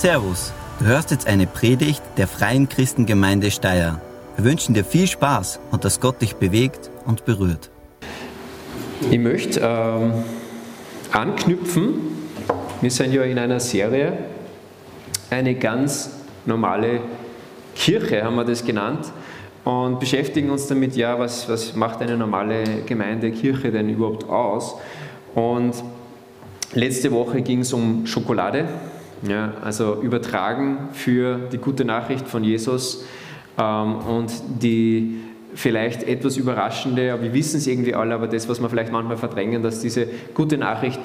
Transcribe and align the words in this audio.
Servus, 0.00 0.54
du 0.78 0.86
hörst 0.86 1.10
jetzt 1.10 1.26
eine 1.26 1.46
Predigt 1.46 2.02
der 2.16 2.26
Freien 2.26 2.70
Christengemeinde 2.70 3.50
Steyr. 3.50 4.00
Wir 4.34 4.44
wünschen 4.46 4.72
dir 4.72 4.82
viel 4.82 5.06
Spaß 5.06 5.60
und 5.72 5.84
dass 5.84 6.00
Gott 6.00 6.22
dich 6.22 6.36
bewegt 6.36 6.88
und 7.04 7.26
berührt. 7.26 7.70
Ich 9.10 9.18
möchte 9.18 9.60
ähm, 9.62 10.24
anknüpfen, 11.12 11.96
wir 12.80 12.90
sind 12.90 13.12
ja 13.12 13.24
in 13.24 13.38
einer 13.38 13.60
Serie, 13.60 14.14
eine 15.28 15.54
ganz 15.56 16.08
normale 16.46 17.02
Kirche 17.74 18.24
haben 18.24 18.36
wir 18.36 18.44
das 18.44 18.64
genannt 18.64 19.12
und 19.64 20.00
beschäftigen 20.00 20.48
uns 20.48 20.66
damit, 20.66 20.96
ja, 20.96 21.18
was, 21.18 21.46
was 21.46 21.76
macht 21.76 22.00
eine 22.00 22.16
normale 22.16 22.84
Gemeinde, 22.86 23.32
Kirche 23.32 23.70
denn 23.70 23.90
überhaupt 23.90 24.26
aus? 24.26 24.76
Und 25.34 25.74
letzte 26.72 27.12
Woche 27.12 27.42
ging 27.42 27.60
es 27.60 27.74
um 27.74 28.06
Schokolade, 28.06 28.66
ja, 29.22 29.54
also 29.62 30.00
übertragen 30.00 30.88
für 30.92 31.38
die 31.52 31.58
gute 31.58 31.84
Nachricht 31.84 32.28
von 32.28 32.44
Jesus 32.44 33.04
ähm, 33.58 33.96
und 33.96 34.32
die 34.62 35.20
vielleicht 35.54 36.04
etwas 36.04 36.36
überraschende, 36.36 37.12
aber 37.12 37.22
wir 37.22 37.34
wissen 37.34 37.58
es 37.58 37.66
irgendwie 37.66 37.94
alle, 37.94 38.14
aber 38.14 38.28
das, 38.28 38.48
was 38.48 38.60
wir 38.60 38.68
vielleicht 38.68 38.92
manchmal 38.92 39.16
verdrängen, 39.16 39.62
dass 39.62 39.80
diese 39.80 40.06
gute 40.34 40.58
Nachricht 40.58 41.00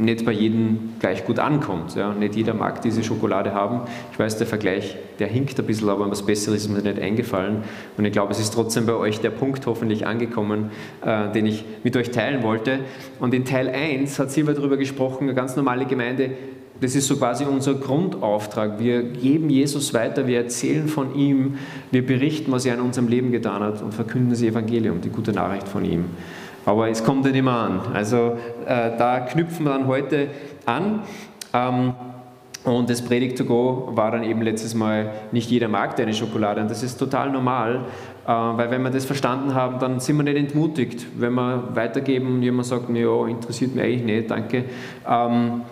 nicht 0.00 0.24
bei 0.24 0.32
jedem 0.32 0.94
gleich 0.98 1.26
gut 1.26 1.38
ankommt. 1.38 1.94
Ja. 1.94 2.12
Nicht 2.14 2.34
jeder 2.34 2.54
mag 2.54 2.80
diese 2.80 3.04
Schokolade 3.04 3.52
haben. 3.52 3.82
Ich 4.12 4.18
weiß, 4.18 4.38
der 4.38 4.46
Vergleich, 4.46 4.96
der 5.18 5.28
hinkt 5.28 5.58
ein 5.60 5.66
bisschen, 5.66 5.88
aber 5.90 6.10
was 6.10 6.24
Besseres 6.24 6.62
ist 6.62 6.70
mir 6.70 6.80
nicht 6.80 6.98
eingefallen. 6.98 7.64
Und 7.98 8.04
ich 8.06 8.12
glaube, 8.12 8.32
es 8.32 8.40
ist 8.40 8.54
trotzdem 8.54 8.86
bei 8.86 8.94
euch 8.94 9.20
der 9.20 9.30
Punkt 9.30 9.66
hoffentlich 9.66 10.06
angekommen, 10.06 10.70
äh, 11.04 11.30
den 11.32 11.44
ich 11.44 11.64
mit 11.84 11.96
euch 11.96 12.10
teilen 12.10 12.42
wollte. 12.42 12.80
Und 13.20 13.34
in 13.34 13.44
Teil 13.44 13.68
1 13.68 14.18
hat 14.18 14.30
Silber 14.30 14.54
darüber 14.54 14.78
gesprochen, 14.78 15.24
eine 15.24 15.34
ganz 15.34 15.54
normale 15.54 15.84
Gemeinde, 15.84 16.30
das 16.80 16.94
ist 16.94 17.06
so 17.06 17.16
quasi 17.16 17.44
unser 17.44 17.74
Grundauftrag. 17.74 18.78
Wir 18.78 19.02
geben 19.02 19.50
Jesus 19.50 19.92
weiter, 19.92 20.26
wir 20.26 20.38
erzählen 20.38 20.88
von 20.88 21.14
ihm, 21.14 21.58
wir 21.90 22.04
berichten, 22.04 22.50
was 22.52 22.64
er 22.64 22.74
in 22.74 22.80
unserem 22.80 23.08
Leben 23.08 23.30
getan 23.32 23.62
hat 23.62 23.82
und 23.82 23.92
verkünden 23.92 24.30
das 24.30 24.42
Evangelium, 24.42 25.00
die 25.00 25.10
gute 25.10 25.32
Nachricht 25.32 25.68
von 25.68 25.84
ihm. 25.84 26.06
Aber 26.64 26.88
es 26.88 27.04
kommt 27.04 27.24
nicht 27.24 27.36
immer 27.36 27.52
an. 27.52 27.80
Also 27.92 28.36
äh, 28.66 28.96
da 28.96 29.20
knüpfen 29.20 29.64
wir 29.64 29.72
dann 29.72 29.86
heute 29.86 30.28
an. 30.66 31.00
Ähm, 31.52 31.94
und 32.62 32.90
das 32.90 33.00
Predigt 33.00 33.38
to 33.38 33.44
go 33.44 33.88
war 33.92 34.10
dann 34.10 34.22
eben 34.22 34.42
letztes 34.42 34.74
Mal, 34.74 35.12
nicht 35.32 35.50
jeder 35.50 35.68
mag 35.68 35.96
deine 35.96 36.12
Schokolade. 36.12 36.60
Und 36.60 36.70
das 36.70 36.82
ist 36.82 36.98
total 36.98 37.30
normal, 37.30 37.86
äh, 38.26 38.30
weil 38.30 38.70
wenn 38.70 38.82
wir 38.82 38.90
das 38.90 39.06
verstanden 39.06 39.54
haben, 39.54 39.78
dann 39.78 40.00
sind 40.00 40.16
wir 40.18 40.22
nicht 40.22 40.36
entmutigt. 40.36 41.06
Wenn 41.16 41.34
wir 41.34 41.74
weitergeben 41.74 42.34
und 42.34 42.42
jemand 42.42 42.66
sagt, 42.66 42.90
ja, 42.90 43.26
interessiert 43.26 43.74
mich 43.74 43.84
eigentlich 43.84 44.04
nicht, 44.04 44.30
danke, 44.30 44.64
ähm, 45.08 45.62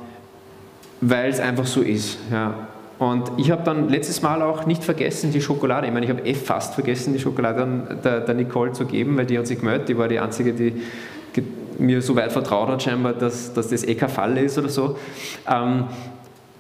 weil 1.00 1.30
es 1.30 1.40
einfach 1.40 1.66
so 1.66 1.82
ist. 1.82 2.18
Ja. 2.30 2.54
Und 2.98 3.30
ich 3.36 3.50
habe 3.50 3.62
dann 3.62 3.88
letztes 3.88 4.22
Mal 4.22 4.42
auch 4.42 4.66
nicht 4.66 4.82
vergessen, 4.82 5.30
die 5.30 5.40
Schokolade, 5.40 5.86
ich 5.86 5.92
meine, 5.92 6.04
ich 6.04 6.10
habe 6.10 6.22
eh 6.22 6.34
fast 6.34 6.74
vergessen, 6.74 7.12
die 7.12 7.20
Schokolade 7.20 7.98
der, 8.02 8.20
der 8.20 8.34
Nicole 8.34 8.72
zu 8.72 8.86
geben, 8.86 9.16
weil 9.16 9.26
die 9.26 9.38
hat 9.38 9.46
sich 9.46 9.60
gemeldet, 9.60 9.88
die 9.88 9.96
war 9.96 10.08
die 10.08 10.18
Einzige, 10.18 10.52
die 10.52 10.82
mir 11.78 12.02
so 12.02 12.16
weit 12.16 12.32
vertraut 12.32 12.68
hat 12.68 12.82
scheinbar, 12.82 13.12
dass, 13.12 13.52
dass 13.54 13.68
das 13.68 13.84
eh 13.84 13.94
kein 13.94 14.08
Fall 14.08 14.36
ist 14.38 14.58
oder 14.58 14.68
so. 14.68 14.96
Ähm, 15.48 15.84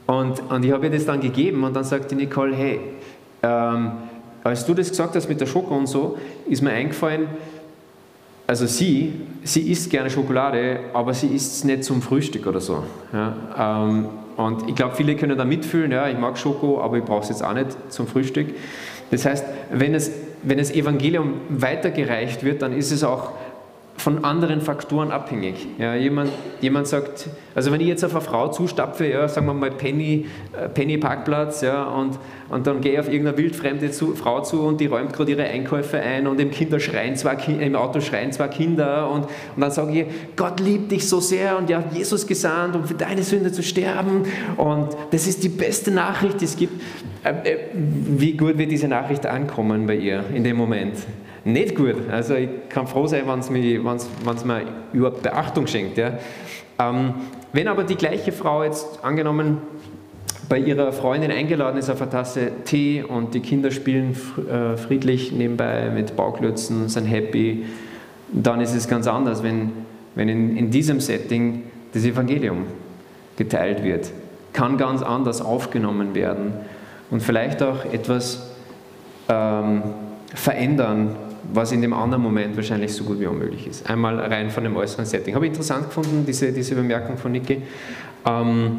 und, 0.06 0.40
und 0.50 0.64
ich 0.64 0.72
habe 0.72 0.86
ihr 0.86 0.92
das 0.92 1.04
dann 1.04 1.20
gegeben 1.20 1.64
und 1.64 1.74
dann 1.74 1.84
sagt 1.84 2.10
die 2.10 2.14
Nicole, 2.14 2.54
hey, 2.54 2.80
ähm, 3.42 3.92
als 4.44 4.64
du 4.64 4.74
das 4.74 4.88
gesagt 4.88 5.16
hast 5.16 5.28
mit 5.28 5.40
der 5.40 5.46
Schoko 5.46 5.76
und 5.76 5.86
so, 5.86 6.16
ist 6.48 6.62
mir 6.62 6.70
eingefallen, 6.70 7.26
also 8.46 8.66
sie, 8.66 9.12
sie 9.42 9.70
isst 9.70 9.90
gerne 9.90 10.08
Schokolade, 10.08 10.80
aber 10.94 11.12
sie 11.12 11.26
isst 11.26 11.56
es 11.56 11.64
nicht 11.64 11.84
zum 11.84 12.00
Frühstück 12.00 12.46
oder 12.46 12.60
so. 12.60 12.82
Ja, 13.12 13.84
ähm, 13.84 14.06
und 14.38 14.68
ich 14.68 14.76
glaube, 14.76 14.94
viele 14.94 15.16
können 15.16 15.36
da 15.36 15.44
mitfühlen, 15.44 15.90
ja, 15.90 16.08
ich 16.08 16.16
mag 16.16 16.38
Schoko, 16.38 16.80
aber 16.80 16.96
ich 16.96 17.04
brauche 17.04 17.24
es 17.24 17.28
jetzt 17.28 17.42
auch 17.42 17.54
nicht 17.54 17.76
zum 17.92 18.06
Frühstück. 18.06 18.54
Das 19.10 19.26
heißt, 19.26 19.44
wenn, 19.72 19.96
es, 19.96 20.12
wenn 20.44 20.58
das 20.58 20.70
Evangelium 20.70 21.40
weitergereicht 21.48 22.44
wird, 22.44 22.62
dann 22.62 22.72
ist 22.72 22.92
es 22.92 23.02
auch 23.02 23.32
von 23.98 24.24
anderen 24.24 24.60
Faktoren 24.60 25.10
abhängig. 25.10 25.66
Ja, 25.76 25.94
jemand, 25.94 26.30
jemand 26.60 26.86
sagt, 26.86 27.28
also 27.54 27.72
wenn 27.72 27.80
ich 27.80 27.88
jetzt 27.88 28.04
auf 28.04 28.14
eine 28.14 28.20
Frau 28.20 28.48
zustapfe, 28.48 29.06
ja, 29.06 29.28
sagen 29.28 29.46
wir 29.46 29.54
mal 29.54 29.72
Penny, 29.72 30.26
äh, 30.52 30.68
Penny 30.68 30.98
Parkplatz, 30.98 31.62
ja, 31.62 31.84
und, 31.84 32.18
und 32.48 32.66
dann 32.66 32.80
gehe 32.80 32.92
ich 32.92 33.00
auf 33.00 33.08
irgendeine 33.08 33.36
wildfremde 33.36 33.90
zu, 33.90 34.14
Frau 34.14 34.40
zu 34.40 34.62
und 34.62 34.80
die 34.80 34.86
räumt 34.86 35.12
gerade 35.12 35.32
ihre 35.32 35.44
Einkäufe 35.44 35.98
ein 35.98 36.28
und 36.28 36.40
im, 36.40 36.52
Kinder 36.52 36.78
schreien 36.78 37.16
zwei, 37.16 37.34
im 37.34 37.74
Auto 37.74 38.00
schreien 38.00 38.32
zwei 38.32 38.48
Kinder 38.48 39.10
und, 39.10 39.24
und 39.24 39.60
dann 39.60 39.72
sage 39.72 40.00
ich, 40.00 40.06
Gott 40.36 40.60
liebt 40.60 40.92
dich 40.92 41.08
so 41.08 41.18
sehr 41.18 41.58
und 41.58 41.68
er 41.68 41.78
hat 41.78 41.92
Jesus 41.92 42.26
gesandt, 42.26 42.76
um 42.76 42.84
für 42.84 42.94
deine 42.94 43.24
Sünde 43.24 43.50
zu 43.50 43.62
sterben 43.62 44.24
und 44.56 44.88
das 45.10 45.26
ist 45.26 45.42
die 45.42 45.48
beste 45.48 45.90
Nachricht, 45.90 46.40
die 46.40 46.44
es 46.44 46.56
gibt. 46.56 46.80
Äh, 47.24 47.30
äh, 47.30 47.58
wie 47.74 48.36
gut 48.36 48.56
wird 48.58 48.70
diese 48.70 48.86
Nachricht 48.86 49.26
ankommen 49.26 49.86
bei 49.86 49.96
ihr 49.96 50.24
in 50.32 50.44
dem 50.44 50.56
Moment? 50.56 50.94
Nicht 51.52 51.74
gut. 51.74 51.96
Also 52.10 52.34
ich 52.34 52.48
kann 52.68 52.86
froh 52.86 53.06
sein, 53.06 53.22
wenn 53.26 53.40
es 53.40 53.50
mir, 53.50 53.80
mir 53.80 54.62
überhaupt 54.92 55.22
Beachtung 55.22 55.66
schenkt. 55.66 55.98
Ja. 55.98 56.18
Ähm, 56.78 57.14
wenn 57.52 57.68
aber 57.68 57.84
die 57.84 57.96
gleiche 57.96 58.32
Frau 58.32 58.62
jetzt 58.62 59.02
angenommen 59.02 59.58
bei 60.48 60.58
ihrer 60.58 60.92
Freundin 60.92 61.30
eingeladen 61.30 61.78
ist 61.78 61.90
auf 61.90 62.00
eine 62.00 62.10
Tasse 62.10 62.50
Tee 62.64 63.02
und 63.02 63.34
die 63.34 63.40
Kinder 63.40 63.70
spielen 63.70 64.16
äh, 64.50 64.76
friedlich 64.76 65.32
nebenbei 65.32 65.90
mit 65.90 66.16
Bauklötzen, 66.16 66.88
sind 66.88 67.04
happy, 67.06 67.66
dann 68.32 68.60
ist 68.60 68.74
es 68.74 68.88
ganz 68.88 69.06
anders, 69.06 69.42
wenn, 69.42 69.72
wenn 70.14 70.28
in, 70.28 70.56
in 70.56 70.70
diesem 70.70 71.00
Setting 71.00 71.64
das 71.92 72.04
Evangelium 72.04 72.64
geteilt 73.36 73.82
wird. 73.82 74.10
Kann 74.52 74.78
ganz 74.78 75.02
anders 75.02 75.40
aufgenommen 75.40 76.14
werden 76.14 76.52
und 77.10 77.22
vielleicht 77.22 77.62
auch 77.62 77.84
etwas 77.92 78.50
ähm, 79.28 79.82
verändern 80.34 81.16
was 81.52 81.72
in 81.72 81.80
dem 81.80 81.92
anderen 81.92 82.22
Moment 82.22 82.56
wahrscheinlich 82.56 82.92
so 82.92 83.04
gut 83.04 83.20
wie 83.20 83.26
unmöglich 83.26 83.66
ist. 83.66 83.88
Einmal 83.88 84.18
rein 84.18 84.50
von 84.50 84.64
dem 84.64 84.76
äußeren 84.76 85.06
Setting. 85.06 85.34
Habe 85.34 85.46
ich 85.46 85.50
interessant 85.50 85.86
gefunden, 85.86 86.24
diese, 86.26 86.52
diese 86.52 86.74
Bemerkung 86.74 87.16
von 87.16 87.32
Niki. 87.32 87.62
Ähm, 88.26 88.78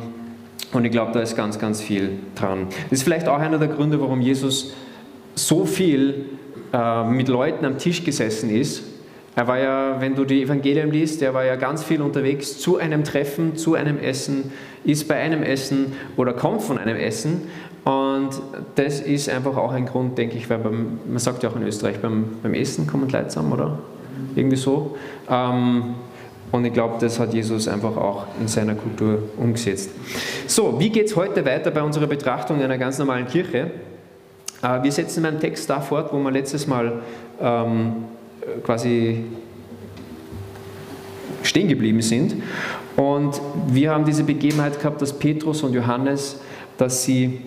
und 0.71 0.85
ich 0.85 0.91
glaube, 0.91 1.11
da 1.13 1.21
ist 1.21 1.35
ganz, 1.35 1.57
ganz 1.57 1.81
viel 1.81 2.19
dran. 2.35 2.67
Das 2.89 2.99
ist 2.99 3.03
vielleicht 3.03 3.27
auch 3.27 3.39
einer 3.39 3.57
der 3.57 3.69
Gründe, 3.69 3.99
warum 3.99 4.21
Jesus 4.21 4.73
so 5.33 5.65
viel 5.65 6.25
äh, 6.73 7.03
mit 7.05 7.27
Leuten 7.27 7.65
am 7.65 7.77
Tisch 7.77 8.03
gesessen 8.03 8.49
ist. 8.49 8.83
Er 9.35 9.47
war 9.47 9.57
ja, 9.57 10.01
wenn 10.01 10.15
du 10.15 10.25
die 10.25 10.43
Evangelien 10.43 10.91
liest, 10.91 11.21
er 11.21 11.33
war 11.33 11.45
ja 11.45 11.55
ganz 11.55 11.83
viel 11.83 12.01
unterwegs 12.01 12.59
zu 12.59 12.77
einem 12.77 13.03
Treffen, 13.03 13.55
zu 13.55 13.73
einem 13.75 13.97
Essen, 13.97 14.51
ist 14.83 15.07
bei 15.07 15.15
einem 15.15 15.43
Essen 15.43 15.93
oder 16.17 16.33
kommt 16.33 16.61
von 16.61 16.77
einem 16.77 16.97
Essen 16.97 17.43
und 17.85 18.29
das 18.75 18.99
ist 18.99 19.29
einfach 19.29 19.55
auch 19.57 19.71
ein 19.71 19.85
Grund, 19.85 20.17
denke 20.17 20.37
ich, 20.37 20.49
weil 20.49 20.59
beim, 20.59 20.99
man 21.07 21.19
sagt 21.19 21.43
ja 21.43 21.49
auch 21.49 21.55
in 21.55 21.63
Österreich, 21.63 21.99
beim, 21.99 22.37
beim 22.43 22.53
Essen 22.53 22.87
kommen 22.87 23.09
Leute 23.09 23.29
zusammen, 23.29 23.53
oder? 23.53 23.79
Irgendwie 24.35 24.57
so. 24.57 24.97
Ähm, 25.29 25.95
und 26.51 26.65
ich 26.65 26.73
glaube, 26.73 26.95
das 26.99 27.19
hat 27.19 27.33
Jesus 27.33 27.67
einfach 27.67 27.95
auch 27.95 28.25
in 28.39 28.47
seiner 28.47 28.75
Kultur 28.75 29.19
umgesetzt. 29.37 29.91
So, 30.47 30.79
wie 30.79 30.89
geht 30.89 31.07
es 31.07 31.15
heute 31.15 31.45
weiter 31.45 31.71
bei 31.71 31.81
unserer 31.81 32.07
Betrachtung 32.07 32.61
einer 32.61 32.77
ganz 32.77 32.97
normalen 32.97 33.27
Kirche? 33.27 33.71
Äh, 34.61 34.83
wir 34.83 34.91
setzen 34.91 35.23
meinen 35.23 35.39
Text 35.39 35.69
da 35.69 35.79
fort, 35.79 36.11
wo 36.11 36.17
wir 36.19 36.31
letztes 36.31 36.67
Mal 36.67 37.01
ähm, 37.39 38.05
quasi 38.63 39.23
stehen 41.43 41.67
geblieben 41.67 42.01
sind. 42.01 42.35
Und 42.95 43.39
wir 43.67 43.91
haben 43.91 44.05
diese 44.05 44.23
Begebenheit 44.23 44.79
gehabt, 44.79 45.01
dass 45.01 45.13
Petrus 45.13 45.63
und 45.63 45.73
Johannes, 45.73 46.39
dass 46.77 47.03
sie 47.03 47.39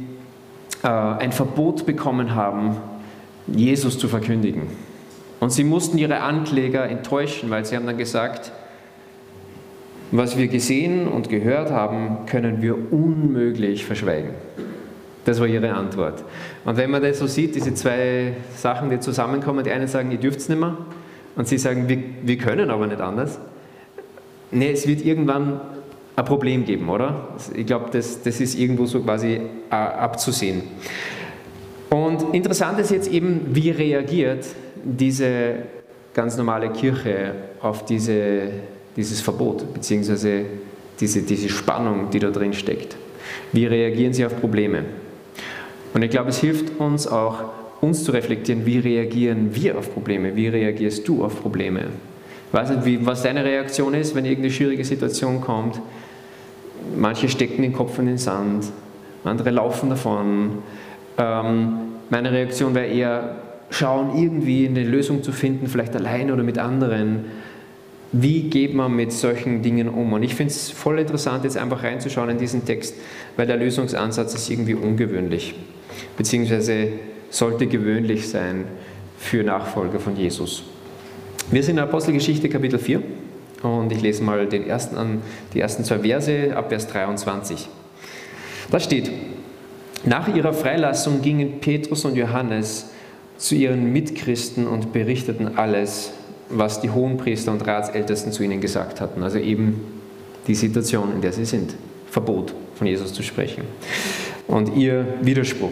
äh, 0.83 0.89
ein 0.89 1.33
Verbot 1.33 1.87
bekommen 1.87 2.35
haben, 2.35 2.77
Jesus 3.47 3.99
zu 3.99 4.09
verkündigen. 4.09 4.69
Und 5.41 5.51
sie 5.51 5.65
mussten 5.65 5.99
ihre 5.99 6.21
Ankläger 6.21 6.89
enttäuschen, 6.89 7.51
weil 7.51 7.65
sie 7.65 7.77
haben 7.77 7.87
dann 7.87 7.99
gesagt, 7.99 8.53
was 10.13 10.37
wir 10.37 10.49
gesehen 10.49 11.09
und 11.09 11.29
gehört 11.29 11.71
haben, 11.71 12.27
können 12.27 12.63
wir 12.63 12.93
unmöglich 12.93 13.85
verschweigen. 13.85 14.31
Das 15.25 15.41
war 15.41 15.47
ihre 15.47 15.73
Antwort. 15.73 16.23
Und 16.65 16.77
wenn 16.77 16.91
man 16.91 17.03
das 17.03 17.19
so 17.19 17.27
sieht, 17.27 17.55
diese 17.55 17.75
zwei 17.75 18.35
Sachen, 18.57 18.91
die 18.91 19.01
zusammenkommen, 19.01 19.65
die 19.65 19.71
einen 19.71 19.89
sagen, 19.89 20.11
ihr 20.11 20.19
dürft 20.19 20.41
es 20.41 20.49
nicht 20.49 20.61
mehr, 20.61 20.77
und 21.35 21.49
sie 21.49 21.59
sagen, 21.59 21.89
wir, 21.89 21.99
wir 22.23 22.37
können 22.37 22.71
aber 22.71 22.87
nicht 22.87 23.01
anders. 23.01 23.39
Nee, 24.51 24.73
es 24.73 24.87
wird 24.87 25.05
irgendwann 25.05 25.61
ein 26.15 26.25
Problem 26.25 26.65
geben, 26.65 26.89
oder? 26.89 27.29
Ich 27.55 27.67
glaube, 27.67 27.87
das, 27.91 28.23
das 28.23 28.41
ist 28.41 28.59
irgendwo 28.59 28.87
so 28.87 29.01
quasi 29.01 29.41
äh, 29.71 29.75
abzusehen. 29.75 30.63
Und 31.91 32.35
interessant 32.35 32.79
ist 32.79 32.91
jetzt 32.91 33.11
eben, 33.11 33.47
wie 33.53 33.71
reagiert 33.71 34.47
diese 34.83 35.55
ganz 36.15 36.37
normale 36.37 36.71
Kirche 36.71 37.33
auf 37.61 37.85
diese, 37.85 38.51
dieses 38.97 39.21
Verbot, 39.21 39.73
beziehungsweise 39.73 40.45
diese, 41.01 41.23
diese 41.23 41.49
Spannung, 41.49 42.11
die 42.11 42.19
da 42.19 42.31
drin 42.31 42.53
steckt. 42.53 42.97
Wie 43.53 43.67
reagieren 43.67 44.13
sie 44.13 44.25
auf 44.25 44.39
Probleme? 44.41 44.85
Und 45.95 46.03
ich 46.03 46.11
glaube, 46.11 46.31
es 46.31 46.39
hilft 46.39 46.79
uns 46.81 47.07
auch, 47.07 47.45
uns 47.81 48.05
zu 48.05 48.13
reflektieren, 48.13 48.65
wie 48.65 48.79
reagieren 48.79 49.55
wir 49.55 49.79
auf 49.79 49.93
Probleme, 49.93 50.35
wie 50.37 50.49
reagierst 50.49 51.07
du 51.09 51.25
auf 51.25 51.41
Probleme. 51.41 51.87
Ich 52.49 52.55
weiß 52.55 52.71
nicht, 52.71 52.85
wie, 52.85 53.07
was 53.07 53.23
deine 53.23 53.45
Reaktion 53.45 53.95
ist, 53.95 54.15
wenn 54.15 54.25
irgendeine 54.25 54.53
schwierige 54.53 54.85
Situation 54.85 55.41
kommt. 55.41 55.81
Manche 56.97 57.29
stecken 57.29 57.63
den 57.63 57.73
Kopf 57.73 57.99
in 57.99 58.07
den 58.07 58.19
Sand, 58.19 58.67
andere 59.25 59.51
laufen 59.51 59.91
davon. 59.91 60.59
Ähm, 61.19 61.79
meine 62.11 62.33
Reaktion 62.33 62.75
wäre 62.75 62.87
eher, 62.87 63.37
schauen, 63.71 64.19
irgendwie 64.19 64.67
eine 64.67 64.85
Lösung 64.85 65.23
zu 65.23 65.33
finden, 65.33 65.67
vielleicht 65.67 65.95
allein 65.97 66.31
oder 66.31 66.43
mit 66.43 66.59
anderen. 66.59 67.27
Wie 68.13 68.51
geht 68.51 68.75
man 68.75 68.95
mit 68.95 69.13
solchen 69.13 69.63
Dingen 69.63 69.89
um? 69.89 70.13
Und 70.13 70.23
ich 70.23 70.35
finde 70.35 70.53
es 70.53 70.71
voll 70.71 70.99
interessant, 70.99 71.45
jetzt 71.45 71.57
einfach 71.57 71.83
reinzuschauen 71.83 72.29
in 72.29 72.39
diesen 72.39 72.67
Text, 72.67 72.95
weil 73.37 73.47
der 73.47 73.57
Lösungsansatz 73.57 74.35
ist 74.35 74.51
irgendwie 74.51 74.75
ungewöhnlich, 74.75 75.55
beziehungsweise 76.19 76.89
sollte 77.31 77.67
gewöhnlich 77.67 78.29
sein 78.29 78.65
für 79.17 79.43
Nachfolger 79.43 79.99
von 79.99 80.17
Jesus. 80.17 80.65
Wir 81.51 81.63
sind 81.63 81.77
in 81.77 81.83
Apostelgeschichte 81.83 82.49
Kapitel 82.51 82.79
4 82.79 83.03
und 83.63 83.93
ich 83.93 84.01
lese 84.01 84.23
mal 84.23 84.47
den 84.47 84.67
ersten 84.67 84.97
an, 84.97 85.23
die 85.55 85.61
ersten 85.61 85.85
zwei 85.85 86.01
Verse 86.01 86.57
ab 86.57 86.69
Vers 86.69 86.89
23. 86.89 87.69
Da 88.71 88.81
steht, 88.81 89.11
nach 90.05 90.35
ihrer 90.35 90.53
Freilassung 90.53 91.23
gingen 91.23 91.61
Petrus 91.61 92.05
und 92.05 92.17
Johannes 92.17 92.91
zu 93.37 93.55
ihren 93.55 93.93
Mitchristen 93.93 94.67
und 94.67 94.93
berichteten 94.93 95.57
alles, 95.57 96.13
was 96.49 96.81
die 96.81 96.91
Hohenpriester 96.91 97.53
und 97.53 97.67
Ratsältesten 97.67 98.33
zu 98.33 98.43
ihnen 98.43 98.61
gesagt 98.61 99.01
hatten. 99.01 99.23
Also 99.23 99.39
eben 99.39 99.81
die 100.47 100.55
Situation, 100.55 101.13
in 101.15 101.21
der 101.21 101.33
sie 101.33 101.45
sind. 101.45 101.75
Verbot, 102.11 102.55
von 102.75 102.87
Jesus 102.87 103.13
zu 103.13 103.23
sprechen. 103.23 103.65
Und 104.47 104.77
ihr 104.77 105.07
Widerspruch. 105.23 105.71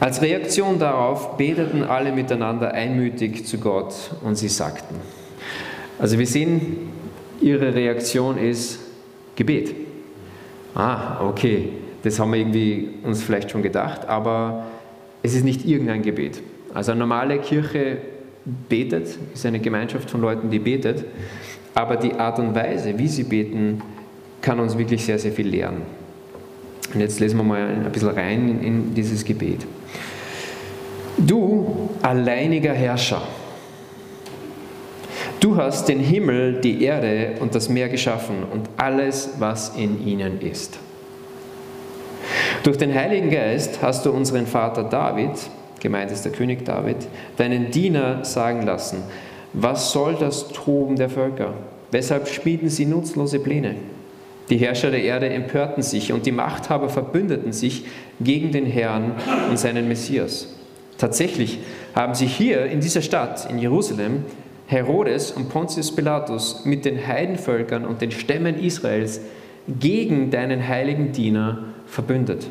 Als 0.00 0.22
Reaktion 0.22 0.78
darauf 0.78 1.36
beteten 1.36 1.84
alle 1.84 2.10
miteinander 2.10 2.72
einmütig 2.72 3.46
zu 3.46 3.58
Gott 3.58 3.94
und 4.24 4.36
sie 4.36 4.48
sagten. 4.48 4.96
Also 6.02 6.18
wir 6.18 6.26
sehen, 6.26 6.78
ihre 7.40 7.72
Reaktion 7.76 8.36
ist 8.36 8.80
Gebet. 9.36 9.72
Ah, 10.74 11.24
okay, 11.24 11.68
das 12.02 12.18
haben 12.18 12.32
wir 12.32 12.40
irgendwie 12.40 12.88
uns 13.04 13.22
vielleicht 13.22 13.52
schon 13.52 13.62
gedacht, 13.62 14.08
aber 14.08 14.64
es 15.22 15.36
ist 15.36 15.44
nicht 15.44 15.64
irgendein 15.64 16.02
Gebet. 16.02 16.42
Also 16.74 16.90
eine 16.90 16.98
normale 16.98 17.38
Kirche 17.38 17.98
betet, 18.68 19.16
ist 19.32 19.46
eine 19.46 19.60
Gemeinschaft 19.60 20.10
von 20.10 20.20
Leuten, 20.20 20.50
die 20.50 20.58
betet, 20.58 21.04
aber 21.72 21.94
die 21.94 22.14
Art 22.14 22.40
und 22.40 22.52
Weise, 22.52 22.98
wie 22.98 23.06
sie 23.06 23.22
beten, 23.22 23.80
kann 24.40 24.58
uns 24.58 24.76
wirklich 24.76 25.04
sehr, 25.04 25.20
sehr 25.20 25.30
viel 25.30 25.46
lernen. 25.46 25.82
Und 26.92 26.98
jetzt 26.98 27.20
lesen 27.20 27.36
wir 27.36 27.44
mal 27.44 27.62
ein 27.62 27.92
bisschen 27.92 28.08
rein 28.08 28.48
in, 28.48 28.60
in 28.60 28.94
dieses 28.94 29.24
Gebet. 29.24 29.64
Du 31.16 31.90
alleiniger 32.02 32.72
Herrscher, 32.72 33.22
du 35.42 35.56
hast 35.56 35.88
den 35.88 35.98
Himmel, 35.98 36.60
die 36.60 36.82
Erde 36.82 37.34
und 37.40 37.54
das 37.54 37.68
Meer 37.68 37.88
geschaffen 37.88 38.36
und 38.50 38.68
alles, 38.76 39.30
was 39.38 39.76
in 39.76 40.06
ihnen 40.06 40.40
ist. 40.40 40.78
Durch 42.62 42.78
den 42.78 42.94
Heiligen 42.94 43.30
Geist 43.30 43.82
hast 43.82 44.06
du 44.06 44.12
unseren 44.12 44.46
Vater 44.46 44.84
David, 44.84 45.30
gemeint 45.80 46.12
ist 46.12 46.24
der 46.24 46.32
König 46.32 46.64
David, 46.64 46.96
deinen 47.36 47.70
Diener 47.72 48.24
sagen 48.24 48.62
lassen, 48.62 49.02
was 49.52 49.92
soll 49.92 50.14
das 50.14 50.48
Toben 50.48 50.96
der 50.96 51.10
Völker? 51.10 51.54
Weshalb 51.90 52.28
schmieden 52.28 52.70
sie 52.70 52.86
nutzlose 52.86 53.40
Pläne? 53.40 53.74
Die 54.48 54.56
Herrscher 54.56 54.90
der 54.90 55.02
Erde 55.02 55.28
empörten 55.28 55.82
sich 55.82 56.12
und 56.12 56.24
die 56.24 56.32
Machthaber 56.32 56.88
verbündeten 56.88 57.52
sich 57.52 57.84
gegen 58.20 58.52
den 58.52 58.66
Herrn 58.66 59.12
und 59.50 59.58
seinen 59.58 59.88
Messias. 59.88 60.48
Tatsächlich 60.98 61.58
haben 61.94 62.14
sie 62.14 62.26
hier 62.26 62.66
in 62.66 62.80
dieser 62.80 63.02
Stadt, 63.02 63.50
in 63.50 63.58
Jerusalem, 63.58 64.24
Herodes 64.72 65.30
und 65.30 65.50
Pontius 65.50 65.94
Pilatus 65.94 66.64
mit 66.64 66.84
den 66.84 67.06
Heidenvölkern 67.06 67.84
und 67.84 68.00
den 68.00 68.10
Stämmen 68.10 68.58
Israels 68.58 69.20
gegen 69.68 70.30
deinen 70.30 70.66
heiligen 70.66 71.12
Diener 71.12 71.64
verbündet. 71.86 72.48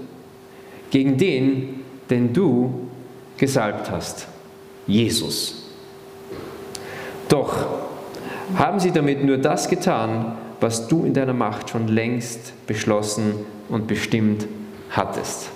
Gegen 0.91 1.18
den, 1.18 1.81
den 2.09 2.31
du 2.31 2.88
gesalbt 3.38 3.89
hast, 3.89 4.27
Jesus. 4.85 5.71
Doch 7.27 7.65
haben 8.56 8.79
sie 8.79 8.91
damit 8.91 9.24
nur 9.24 9.38
das 9.38 9.67
getan, 9.67 10.38
was 10.59 10.88
du 10.88 11.06
in 11.06 11.13
deiner 11.13 11.33
Macht 11.33 11.71
schon 11.71 11.88
längst 11.88 12.53
beschlossen 12.67 13.33
und 13.67 13.88
bestimmt 13.88 14.47
hattest. 14.91 15.50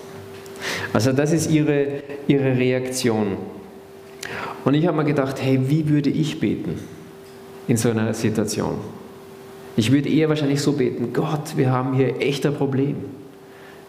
Also 0.93 1.11
das 1.11 1.31
ist 1.31 1.51
ihre, 1.51 2.01
ihre 2.27 2.57
Reaktion. 2.57 3.37
Und 4.65 4.73
ich 4.73 4.85
habe 4.87 4.97
mir 4.97 5.05
gedacht, 5.05 5.41
hey, 5.41 5.69
wie 5.69 5.87
würde 5.87 6.09
ich 6.09 6.39
beten 6.39 6.79
in 7.67 7.77
so 7.77 7.91
einer 7.91 8.13
Situation? 8.13 8.75
Ich 9.77 9.91
würde 9.91 10.09
eher 10.09 10.27
wahrscheinlich 10.27 10.61
so 10.61 10.73
beten, 10.73 11.13
Gott, 11.13 11.55
wir 11.55 11.71
haben 11.71 11.93
hier 11.93 12.19
echt 12.19 12.45
ein 12.45 12.55
Problem. 12.55 12.95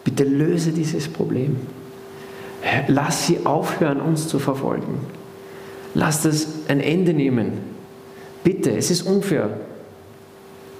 Bitte 0.03 0.23
löse 0.23 0.71
dieses 0.71 1.07
Problem. 1.07 1.57
Lass 2.87 3.27
sie 3.27 3.45
aufhören, 3.45 3.99
uns 4.01 4.27
zu 4.27 4.39
verfolgen. 4.39 4.99
Lass 5.93 6.21
das 6.21 6.47
ein 6.67 6.79
Ende 6.79 7.13
nehmen. 7.13 7.53
Bitte, 8.43 8.71
es 8.71 8.91
ist 8.91 9.01
unfair. 9.01 9.49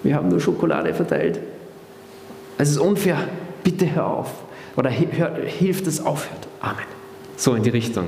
Wir 0.04 0.16
haben 0.16 0.30
nur 0.30 0.40
Schokolade 0.40 0.94
verteilt. 0.94 1.40
Es 2.58 2.70
ist 2.70 2.78
unfair. 2.78 3.28
Bitte 3.64 3.94
hör 3.96 4.08
auf. 4.08 4.32
Oder 4.76 4.92
hör, 4.92 5.36
hilf, 5.44 5.84
dass 5.84 5.96
es 5.96 6.06
aufhört. 6.06 6.48
Amen. 6.62 6.86
So 7.36 7.56
in 7.56 7.64
die 7.64 7.70
Richtung. 7.70 8.06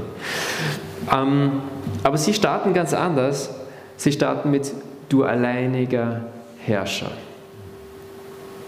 Ähm, 1.11 1.61
aber 2.03 2.17
sie 2.17 2.33
starten 2.33 2.73
ganz 2.73 2.93
anders. 2.93 3.49
Sie 3.97 4.11
starten 4.11 4.51
mit 4.51 4.71
Du 5.09 5.23
alleiniger 5.23 6.21
Herrscher. 6.65 7.11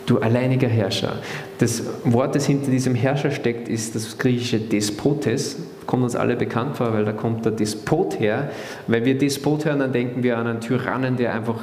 Du 0.06 0.18
alleiniger 0.18 0.68
Herrscher. 0.68 1.14
Das 1.60 1.84
Wort, 2.04 2.36
das 2.36 2.46
hinter 2.46 2.72
diesem 2.72 2.96
Herrscher 2.96 3.32
steckt, 3.32 3.70
ist 3.70 3.96
das 3.96 4.18
griechische 4.18 4.60
Despotes. 4.60 5.58
Kommt 5.86 6.04
uns 6.04 6.16
alle 6.16 6.36
bekannt 6.36 6.78
vor, 6.78 6.94
weil 6.94 7.06
da 7.06 7.14
kommt 7.14 7.46
der 7.46 7.52
Despot 7.52 8.20
her. 8.20 8.50
Weil 8.88 9.06
wir 9.06 9.18
Despot 9.18 9.66
hören, 9.66 9.80
dann 9.80 9.94
denken 9.94 10.24
wir 10.24 10.38
an 10.38 10.48
einen 10.48 10.62
Tyrannen, 10.62 11.18
der 11.18 11.34
einfach 11.34 11.60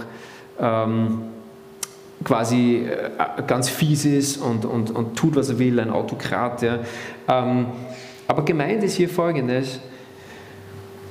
ähm, 0.61 1.22
quasi 2.25 2.87
äh, 2.87 3.43
ganz 3.46 3.69
fies 3.69 4.04
ist 4.04 4.37
und, 4.38 4.64
und, 4.64 4.90
und 4.90 5.16
tut, 5.16 5.37
was 5.37 5.50
er 5.50 5.58
will, 5.58 5.78
ein 5.81 5.90
Autokrat. 5.90 6.62
Ja. 6.62 6.78
Ähm, 7.28 7.66
aber 8.26 8.44
gemeint 8.44 8.82
ist 8.84 8.94
hier 8.94 9.08
folgendes: 9.08 9.81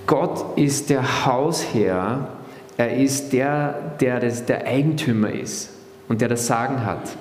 Gott 0.08 0.58
ist 0.58 0.90
der 0.90 1.26
Hausherr, 1.26 2.30
er 2.78 2.96
ist 2.96 3.34
der, 3.34 3.96
der 4.00 4.22
das, 4.22 4.46
der 4.46 4.66
Eigentümer 4.66 5.32
ist 5.32 5.70
und 6.08 6.22
der 6.22 6.30
das 6.30 6.48
Sagen 6.48 6.86
hat. 6.86 7.18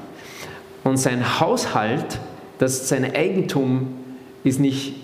Und 0.85 0.97
sein 0.97 1.41
Haushalt, 1.41 2.21
das 2.59 2.89
sein 2.89 3.05
Eigentum, 3.13 3.89
ist 4.45 4.61
nicht 4.61 4.95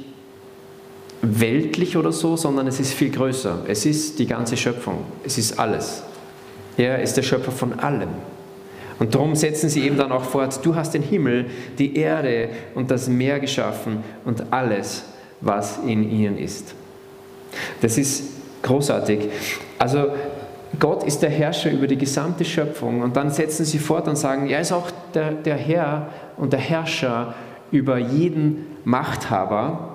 weltlich 1.22 1.96
oder 1.96 2.12
so, 2.12 2.36
sondern 2.36 2.68
es 2.68 2.78
ist 2.78 2.94
viel 2.94 3.10
größer. 3.10 3.64
Es 3.66 3.84
ist 3.84 4.20
die 4.20 4.26
ganze 4.26 4.56
Schöpfung. 4.56 4.98
Es 5.24 5.36
ist 5.36 5.58
alles. 5.58 6.04
Er 6.76 7.02
ist 7.02 7.16
der 7.16 7.22
Schöpfer 7.22 7.50
von 7.50 7.78
allem. 7.80 8.10
Und 9.00 9.16
darum 9.16 9.34
setzen 9.34 9.68
sie 9.68 9.84
eben 9.84 9.96
dann 9.96 10.12
auch 10.12 10.24
fort, 10.24 10.64
du 10.64 10.76
hast 10.76 10.94
den 10.94 11.02
Himmel, 11.02 11.46
die 11.78 11.96
Erde 11.96 12.50
und 12.76 12.92
das 12.92 13.08
Meer 13.08 13.40
geschaffen 13.40 14.04
und 14.24 14.52
alles, 14.52 15.02
was 15.40 15.78
in 15.84 16.08
ihnen 16.08 16.38
ist. 16.38 16.74
Das 17.80 17.98
ist 17.98 18.24
großartig. 18.62 19.28
Also 19.78 20.12
Gott 20.78 21.04
ist 21.04 21.22
der 21.22 21.30
Herrscher 21.30 21.70
über 21.70 21.86
die 21.86 21.98
gesamte 21.98 22.44
Schöpfung. 22.44 23.02
Und 23.02 23.16
dann 23.16 23.30
setzen 23.30 23.64
sie 23.64 23.78
fort 23.78 24.08
und 24.08 24.16
sagen, 24.16 24.48
er 24.48 24.60
ist 24.60 24.72
auch 24.72 24.90
der, 25.14 25.32
der 25.32 25.56
Herr 25.56 26.08
und 26.36 26.52
der 26.52 26.60
Herrscher 26.60 27.34
über 27.70 27.98
jeden 27.98 28.66
Machthaber. 28.84 29.88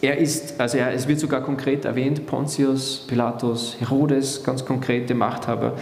Er 0.00 0.18
ist, 0.18 0.60
also 0.60 0.78
er, 0.78 0.92
es 0.92 1.08
wird 1.08 1.18
sogar 1.18 1.42
konkret 1.42 1.84
erwähnt, 1.84 2.26
Pontius, 2.26 3.04
Pilatus, 3.08 3.76
Herodes, 3.80 4.44
ganz 4.44 4.64
konkrete 4.64 5.14
Machthaber. 5.14 5.74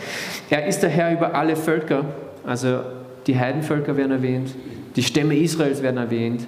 Er 0.49 0.67
ist 0.67 0.83
der 0.83 0.91
Herr 0.91 1.13
über 1.13 1.35
alle 1.35 1.55
Völker, 1.55 2.07
also 2.45 2.81
die 3.27 3.39
Heidenvölker 3.39 3.97
werden 3.97 4.13
erwähnt, 4.13 4.55
die 4.95 5.03
Stämme 5.03 5.37
Israels 5.37 5.83
werden 5.83 5.99
erwähnt. 5.99 6.47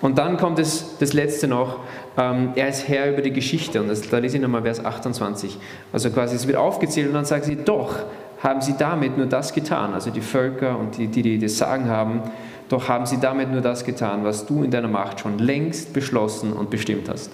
Und 0.00 0.18
dann 0.18 0.36
kommt 0.36 0.58
es, 0.58 0.98
das 0.98 1.12
letzte 1.12 1.48
noch, 1.48 1.80
ähm, 2.18 2.50
er 2.56 2.68
ist 2.68 2.88
Herr 2.88 3.10
über 3.12 3.22
die 3.22 3.32
Geschichte. 3.32 3.80
Und 3.80 3.88
das, 3.88 4.02
da 4.02 4.18
lese 4.18 4.36
ich 4.36 4.42
nochmal 4.42 4.62
Vers 4.62 4.84
28. 4.84 5.56
Also 5.92 6.10
quasi, 6.10 6.36
es 6.36 6.46
wird 6.46 6.58
aufgezählt 6.58 7.08
und 7.08 7.14
dann 7.14 7.24
sagen 7.24 7.44
sie, 7.44 7.56
doch, 7.56 7.96
haben 8.42 8.60
sie 8.60 8.74
damit 8.78 9.16
nur 9.16 9.26
das 9.26 9.54
getan, 9.54 9.94
also 9.94 10.10
die 10.10 10.20
Völker 10.20 10.78
und 10.78 10.98
die, 10.98 11.06
die, 11.06 11.22
die 11.22 11.38
das 11.38 11.56
Sagen 11.56 11.88
haben, 11.88 12.22
doch 12.68 12.88
haben 12.88 13.06
sie 13.06 13.18
damit 13.18 13.50
nur 13.50 13.62
das 13.62 13.84
getan, 13.84 14.24
was 14.24 14.44
du 14.44 14.62
in 14.62 14.70
deiner 14.70 14.88
Macht 14.88 15.20
schon 15.20 15.38
längst 15.38 15.92
beschlossen 15.94 16.52
und 16.52 16.68
bestimmt 16.70 17.08
hast. 17.08 17.30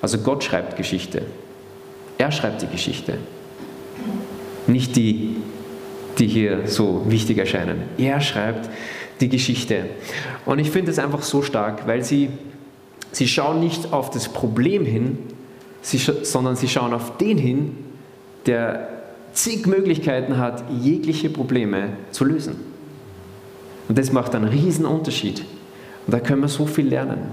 Also 0.00 0.18
Gott 0.18 0.42
schreibt 0.42 0.76
Geschichte. 0.76 1.22
Er 2.18 2.32
schreibt 2.32 2.62
die 2.62 2.66
Geschichte. 2.66 3.18
Nicht 4.66 4.96
die, 4.96 5.36
die 6.18 6.26
hier 6.26 6.66
so 6.66 7.04
wichtig 7.06 7.38
erscheinen. 7.38 7.82
Er 7.98 8.20
schreibt 8.20 8.68
die 9.20 9.28
Geschichte. 9.28 9.86
Und 10.44 10.58
ich 10.58 10.70
finde 10.70 10.90
es 10.90 10.98
einfach 10.98 11.22
so 11.22 11.42
stark, 11.42 11.86
weil 11.86 12.02
sie 12.02 12.28
Sie 13.12 13.28
schauen 13.28 13.60
nicht 13.60 13.92
auf 13.92 14.10
das 14.10 14.30
Problem 14.30 14.86
hin, 14.86 15.18
sie, 15.82 15.98
sondern 15.98 16.56
sie 16.56 16.68
schauen 16.68 16.94
auf 16.94 17.18
den 17.18 17.36
hin, 17.36 17.76
der 18.46 18.88
zig 19.34 19.66
Möglichkeiten 19.66 20.38
hat, 20.38 20.64
jegliche 20.80 21.28
Probleme 21.28 21.90
zu 22.10 22.24
lösen. 22.24 22.56
Und 23.88 23.98
das 23.98 24.12
macht 24.12 24.34
einen 24.34 24.48
riesen 24.48 24.86
Unterschied. 24.86 25.44
Und 26.06 26.14
da 26.14 26.20
können 26.20 26.40
wir 26.40 26.48
so 26.48 26.66
viel 26.66 26.88
lernen. 26.88 27.32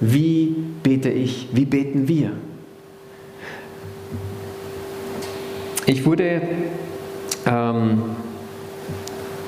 Wie 0.00 0.56
bete 0.82 1.10
ich? 1.10 1.48
Wie 1.52 1.66
beten 1.66 2.08
wir? 2.08 2.32
Ich 5.84 6.06
wurde, 6.06 6.40
ähm, 7.44 8.02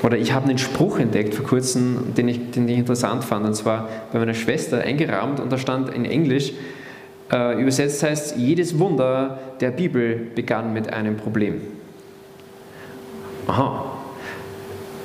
oder 0.03 0.17
ich 0.17 0.33
habe 0.33 0.49
einen 0.49 0.57
Spruch 0.57 0.99
entdeckt 0.99 1.33
vor 1.33 1.45
kurzem, 1.45 2.13
den 2.15 2.27
ich, 2.27 2.51
den 2.51 2.67
ich 2.67 2.77
interessant 2.77 3.23
fand, 3.23 3.45
und 3.45 3.55
zwar 3.55 3.87
bei 4.11 4.19
meiner 4.19 4.33
Schwester 4.33 4.81
eingerahmt 4.81 5.39
und 5.39 5.51
da 5.51 5.57
stand 5.57 5.89
in 5.89 6.03
Englisch, 6.05 6.51
äh, 7.31 7.59
übersetzt 7.59 8.03
heißt, 8.03 8.37
jedes 8.37 8.77
Wunder 8.77 9.39
der 9.61 9.71
Bibel 9.71 10.27
begann 10.35 10.73
mit 10.73 10.91
einem 10.91 11.15
Problem. 11.15 11.61
Aha. 13.47 13.85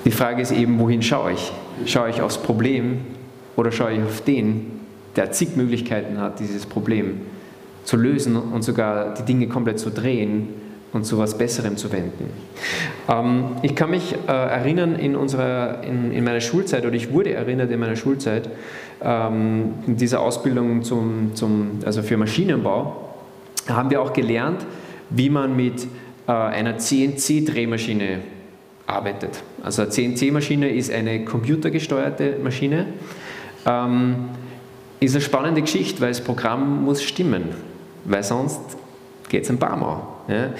Die 0.04 0.10
Frage 0.10 0.42
ist 0.42 0.50
eben, 0.50 0.78
wohin 0.80 1.02
schaue 1.02 1.32
ich? 1.32 1.52
Schaue 1.86 2.10
ich 2.10 2.20
aufs 2.20 2.38
Problem 2.38 3.00
oder 3.56 3.70
schaue 3.70 3.92
ich 3.92 4.02
auf 4.02 4.20
den, 4.22 4.80
der 5.14 5.30
zig 5.30 5.56
Möglichkeiten 5.56 6.20
hat, 6.20 6.40
dieses 6.40 6.66
Problem 6.66 7.20
zu 7.84 7.96
lösen 7.96 8.36
und 8.36 8.62
sogar 8.62 9.14
die 9.14 9.22
Dinge 9.22 9.46
komplett 9.46 9.78
zu 9.78 9.90
drehen 9.90 10.48
und 10.92 11.04
zu 11.04 11.16
etwas 11.16 11.36
Besserem 11.36 11.76
zu 11.76 11.92
wenden. 11.92 12.30
Ähm, 13.08 13.56
ich 13.62 13.74
kann 13.74 13.90
mich 13.90 14.14
äh, 14.14 14.30
erinnern 14.30 14.96
in, 14.96 15.16
unserer, 15.16 15.82
in, 15.82 16.12
in, 16.12 16.24
meiner 16.24 16.40
Schulzeit, 16.40 16.84
oder 16.84 16.94
ich 16.94 17.12
wurde 17.12 17.32
erinnert 17.32 17.70
in 17.70 17.80
meiner 17.80 17.96
Schulzeit, 17.96 18.48
ähm, 19.02 19.74
in 19.86 19.96
dieser 19.96 20.20
Ausbildung 20.20 20.82
zum, 20.82 21.34
zum, 21.34 21.80
also 21.84 22.02
für 22.02 22.16
Maschinenbau, 22.16 23.08
haben 23.68 23.90
wir 23.90 24.00
auch 24.00 24.12
gelernt, 24.12 24.64
wie 25.10 25.30
man 25.30 25.54
mit 25.54 25.86
äh, 26.26 26.32
einer 26.32 26.78
CNC-Drehmaschine 26.78 28.20
arbeitet. 28.86 29.42
Also 29.62 29.82
eine 29.82 29.90
CNC-Maschine 29.90 30.70
ist 30.70 30.90
eine 30.90 31.24
computergesteuerte 31.24 32.36
Maschine. 32.42 32.86
Ähm, 33.66 34.30
ist 35.00 35.14
eine 35.14 35.22
spannende 35.22 35.62
Geschichte, 35.62 36.00
weil 36.00 36.08
das 36.08 36.20
Programm 36.20 36.84
muss 36.84 37.02
stimmen, 37.02 37.44
weil 38.04 38.22
sonst 38.24 38.60
geht 39.28 39.44
es 39.44 39.50
ein 39.50 39.58
paar 39.58 39.76
Mal. 39.76 40.00
Ja, 40.28 40.50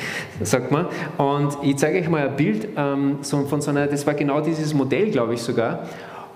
sagt 0.43 0.71
man. 0.71 0.87
Und 1.19 1.59
ich 1.63 1.77
zeige 1.77 1.99
euch 1.99 2.09
mal 2.09 2.27
ein 2.27 2.37
Bild 2.37 2.69
ähm, 2.75 3.19
so 3.21 3.45
von 3.45 3.61
so 3.61 3.71
einer, 3.71 3.87
das 3.87 4.07
war 4.07 4.15
genau 4.15 4.41
dieses 4.41 4.73
Modell, 4.73 5.11
glaube 5.11 5.35
ich 5.35 5.43
sogar. 5.43 5.87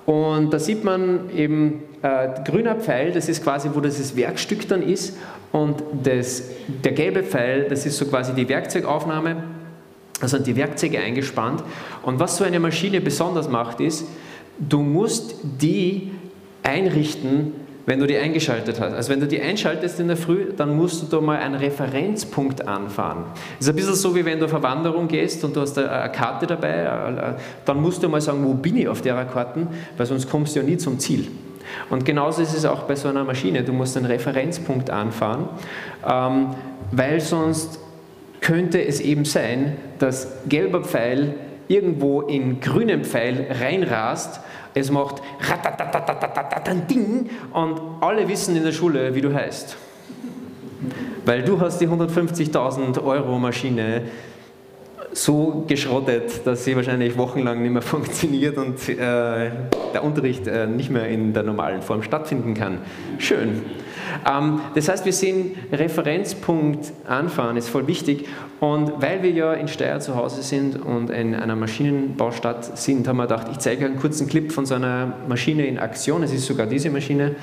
Und 0.05 0.53
da 0.53 0.59
sieht 0.59 0.85
man 0.85 1.31
eben 1.35 1.83
äh, 2.03 2.29
grüner 2.45 2.75
Pfeil, 2.75 3.13
das 3.13 3.29
ist 3.29 3.43
quasi, 3.43 3.71
wo 3.73 3.81
das 3.81 4.17
Werkstück 4.17 4.69
dann 4.69 4.83
ist. 4.83 5.17
Und 5.51 5.83
das, 6.03 6.43
der 6.85 6.93
gelbe 6.93 7.23
Pfeil, 7.23 7.69
das 7.69 7.87
ist 7.87 7.97
so 7.97 8.05
quasi 8.07 8.35
die 8.35 8.49
Werkzeugaufnahme. 8.49 9.45
Da 10.21 10.29
sind 10.29 10.47
die 10.47 10.57
Werkzeuge 10.57 10.99
eingespannt. 10.99 11.63
Und 12.03 12.21
was 12.21 12.37
so 12.37 12.45
eine 12.45 12.61
Maschine 12.61 13.01
besonders 13.01 13.49
macht, 13.49 13.81
ist, 13.81 14.07
du 14.59 14.83
musst 14.83 15.37
die 15.43 16.11
einrichten, 16.63 17.53
wenn 17.87 17.99
du 17.99 18.07
die 18.07 18.17
eingeschaltet 18.17 18.81
hast. 18.81 18.95
Also 18.95 19.11
wenn 19.11 19.21
du 19.21 19.27
die 19.27 19.41
einschaltest 19.41 19.99
in 20.01 20.09
der 20.09 20.17
Früh, 20.17 20.53
dann 20.57 20.77
musst 20.77 21.03
du 21.03 21.07
da 21.07 21.21
mal 21.21 21.39
einen 21.39 21.57
Referenzpunkt 21.57 22.67
anfahren. 22.67 23.25
Das 23.59 23.67
ist 23.67 23.69
ein 23.69 23.77
bisschen 23.77 23.95
so, 23.95 24.15
wie 24.15 24.25
wenn 24.25 24.39
du 24.39 24.45
auf 24.45 24.55
eine 24.55 24.63
Wanderung 24.63 25.09
gehst 25.09 25.43
und 25.45 25.57
du 25.57 25.61
hast 25.61 25.79
eine 25.79 26.13
Karte 26.13 26.47
dabei, 26.47 27.35
dann 27.65 27.81
musst 27.81 28.03
du 28.03 28.09
mal 28.09 28.21
sagen, 28.21 28.45
wo 28.45 28.55
bin 28.55 28.77
ich 28.77 28.89
auf 28.89 29.03
der 29.03 29.25
Karte, 29.25 29.67
weil 29.97 30.07
sonst 30.07 30.31
kommst 30.31 30.55
du 30.55 30.61
ja 30.61 30.67
nie 30.67 30.77
zum 30.77 30.99
Ziel. 30.99 31.29
Und 31.91 32.05
genauso 32.05 32.43
ist 32.43 32.55
es 32.55 32.65
auch 32.65 32.83
bei 32.83 32.97
so 32.97 33.09
einer 33.09 33.25
Maschine. 33.25 33.63
Du 33.63 33.73
musst 33.73 33.97
einen 33.97 34.07
Referenzpunkt 34.07 34.91
anfahren, 34.91 35.49
ähm, 36.07 36.49
weil 36.91 37.21
sonst 37.21 37.79
könnte 38.41 38.85
es 38.85 39.01
eben 39.01 39.25
sein, 39.25 39.77
dass 39.99 40.29
gelber 40.49 40.83
Pfeil 40.83 41.35
irgendwo 41.69 42.23
in 42.23 42.61
grünen 42.61 43.05
Pfeil 43.05 43.47
reinrast 43.61 44.41
es 44.75 44.91
macht 44.91 45.23
Ding 46.89 47.31
und 47.53 47.81
alle 48.01 48.29
wissen 48.29 48.57
in 48.57 48.65
der 48.65 48.73
Schule, 48.73 49.15
wie 49.15 49.21
du 49.21 49.33
heißt. 49.33 49.77
Weil 51.25 51.43
du 51.43 51.61
hast 51.61 51.79
die 51.79 51.89
150.000 51.89 53.03
Euro 53.05 53.39
Maschine 53.39 54.03
so 55.13 55.65
geschrottet, 55.69 56.47
dass 56.47 56.65
sie 56.65 56.75
wahrscheinlich 56.75 57.17
wochenlang 57.17 57.63
nicht 57.63 57.73
mehr 57.73 57.83
funktioniert 57.83 58.57
und 58.57 58.89
äh, 58.89 58.97
der 59.95 60.03
Unterricht 60.03 60.47
äh, 60.47 60.67
nicht 60.67 60.91
mehr 60.91 61.09
in 61.09 61.33
der 61.33 61.43
normalen 61.43 61.83
Form 61.83 62.03
stattfinden 62.03 62.55
kann. 62.55 62.79
Schön. 63.19 63.63
Ähm, 64.29 64.61
das 64.75 64.89
heißt, 64.89 65.05
wir 65.05 65.13
sehen, 65.13 65.57
Referenzpunkt 65.73 66.93
anfahren 67.07 67.57
ist 67.57 67.69
voll 67.69 67.87
wichtig. 67.87 68.29
Und 68.61 69.01
weil 69.01 69.23
wir 69.23 69.31
ja 69.31 69.53
in 69.55 69.69
Steyr 69.69 70.01
zu 70.01 70.15
Hause 70.15 70.43
sind 70.43 70.81
und 70.81 71.11
in 71.11 71.35
einer 71.35 71.57
Maschinenbaustadt 71.57 72.79
sind, 72.79 73.09
haben 73.09 73.17
wir 73.17 73.25
gedacht, 73.25 73.49
ich 73.51 73.59
zeige 73.59 73.87
einen 73.87 73.99
kurzen 73.99 74.29
Clip 74.29 74.53
von 74.53 74.67
so 74.67 74.75
einer 74.75 75.15
Maschine 75.29 75.67
in 75.67 75.79
Aktion. 75.79 76.23
Es 76.23 76.33
ist 76.33 76.47
sogar 76.47 76.67
diese 76.67 76.91
Maschine. 76.91 77.37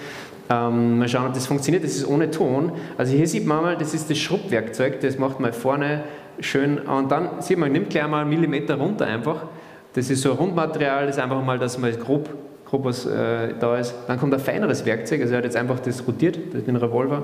Ähm, 0.49 0.97
mal 0.97 1.07
schauen, 1.07 1.27
ob 1.27 1.33
das 1.33 1.45
funktioniert. 1.45 1.83
Das 1.83 1.95
ist 1.95 2.07
ohne 2.07 2.31
Ton. 2.31 2.71
Also 2.97 3.15
hier 3.15 3.27
sieht 3.27 3.45
man 3.45 3.61
mal, 3.61 3.77
das 3.77 3.93
ist 3.93 4.09
das 4.09 4.17
Schrubbwerkzeug. 4.17 4.99
Das 5.01 5.19
macht 5.19 5.39
mal 5.39 5.53
vorne 5.53 6.03
schön. 6.39 6.79
Und 6.79 7.11
dann 7.11 7.41
sieht 7.41 7.57
man, 7.57 7.71
nimmt 7.71 7.89
gleich 7.89 8.07
mal 8.07 8.21
einen 8.21 8.29
Millimeter 8.29 8.75
runter 8.75 9.05
einfach. 9.05 9.45
Das 9.93 10.09
ist 10.09 10.21
so 10.21 10.31
ein 10.31 10.37
Rundmaterial, 10.37 11.07
das 11.07 11.17
ist 11.17 11.21
einfach 11.21 11.43
mal, 11.43 11.57
dass 11.59 11.77
man 11.77 11.91
grob 11.99 12.29
grob 12.69 12.85
äh, 12.87 13.53
da 13.59 13.77
ist. 13.77 13.95
Dann 14.07 14.19
kommt 14.19 14.33
ein 14.33 14.39
feineres 14.39 14.85
Werkzeug, 14.85 15.21
also 15.21 15.33
er 15.33 15.37
hat 15.39 15.45
jetzt 15.45 15.57
einfach 15.57 15.79
das 15.79 16.05
rotiert, 16.07 16.37
den 16.53 16.75
Revolver. 16.75 17.23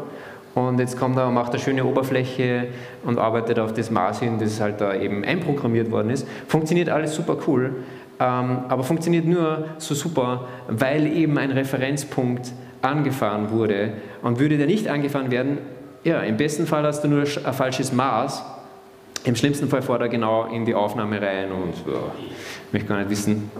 Und 0.56 0.80
jetzt 0.80 0.98
kommt 0.98 1.18
er 1.18 1.28
und 1.28 1.34
macht 1.34 1.52
eine 1.52 1.60
schöne 1.60 1.84
Oberfläche 1.84 2.68
und 3.04 3.20
arbeitet 3.20 3.60
auf 3.60 3.74
das 3.74 3.92
Maß 3.92 4.22
hin, 4.22 4.40
das 4.40 4.62
halt 4.62 4.80
da 4.80 4.96
eben 4.96 5.24
einprogrammiert 5.26 5.92
worden 5.92 6.10
ist. 6.10 6.26
Funktioniert 6.48 6.90
alles 6.90 7.14
super 7.14 7.38
cool, 7.46 7.76
ähm, 8.20 8.60
aber 8.70 8.84
funktioniert 8.84 9.26
nur 9.26 9.66
so 9.78 9.94
super, 9.94 10.48
weil 10.70 11.08
eben 11.08 11.38
ein 11.38 11.52
Referenzpunkt 11.52 12.54
angefahren 12.82 13.52
wurde. 13.52 13.94
Und 14.22 14.40
würde 14.40 14.58
der 14.58 14.68
nicht 14.68 14.88
angefahren 14.88 15.30
werden, 15.30 15.58
ja, 16.06 16.22
im 16.22 16.38
besten 16.38 16.68
Fall 16.68 16.84
hast 16.84 17.04
du 17.04 17.10
nur 17.10 17.24
ein 17.24 17.54
falsches 17.54 17.92
Maß 17.92 18.44
im 19.26 19.36
schlimmsten 19.36 19.68
Fall 19.68 19.82
fährt 19.82 20.02
er 20.02 20.10
genau 20.10 20.46
in 20.46 20.66
die 20.66 20.76
Aufnahme 20.76 21.22
rein 21.22 21.52
und 21.52 21.74
ja, 21.92 22.00
ich 22.68 22.74
möchte 22.74 22.88
gar 22.88 23.04
nicht 23.04 23.10
wissen, 23.10 23.52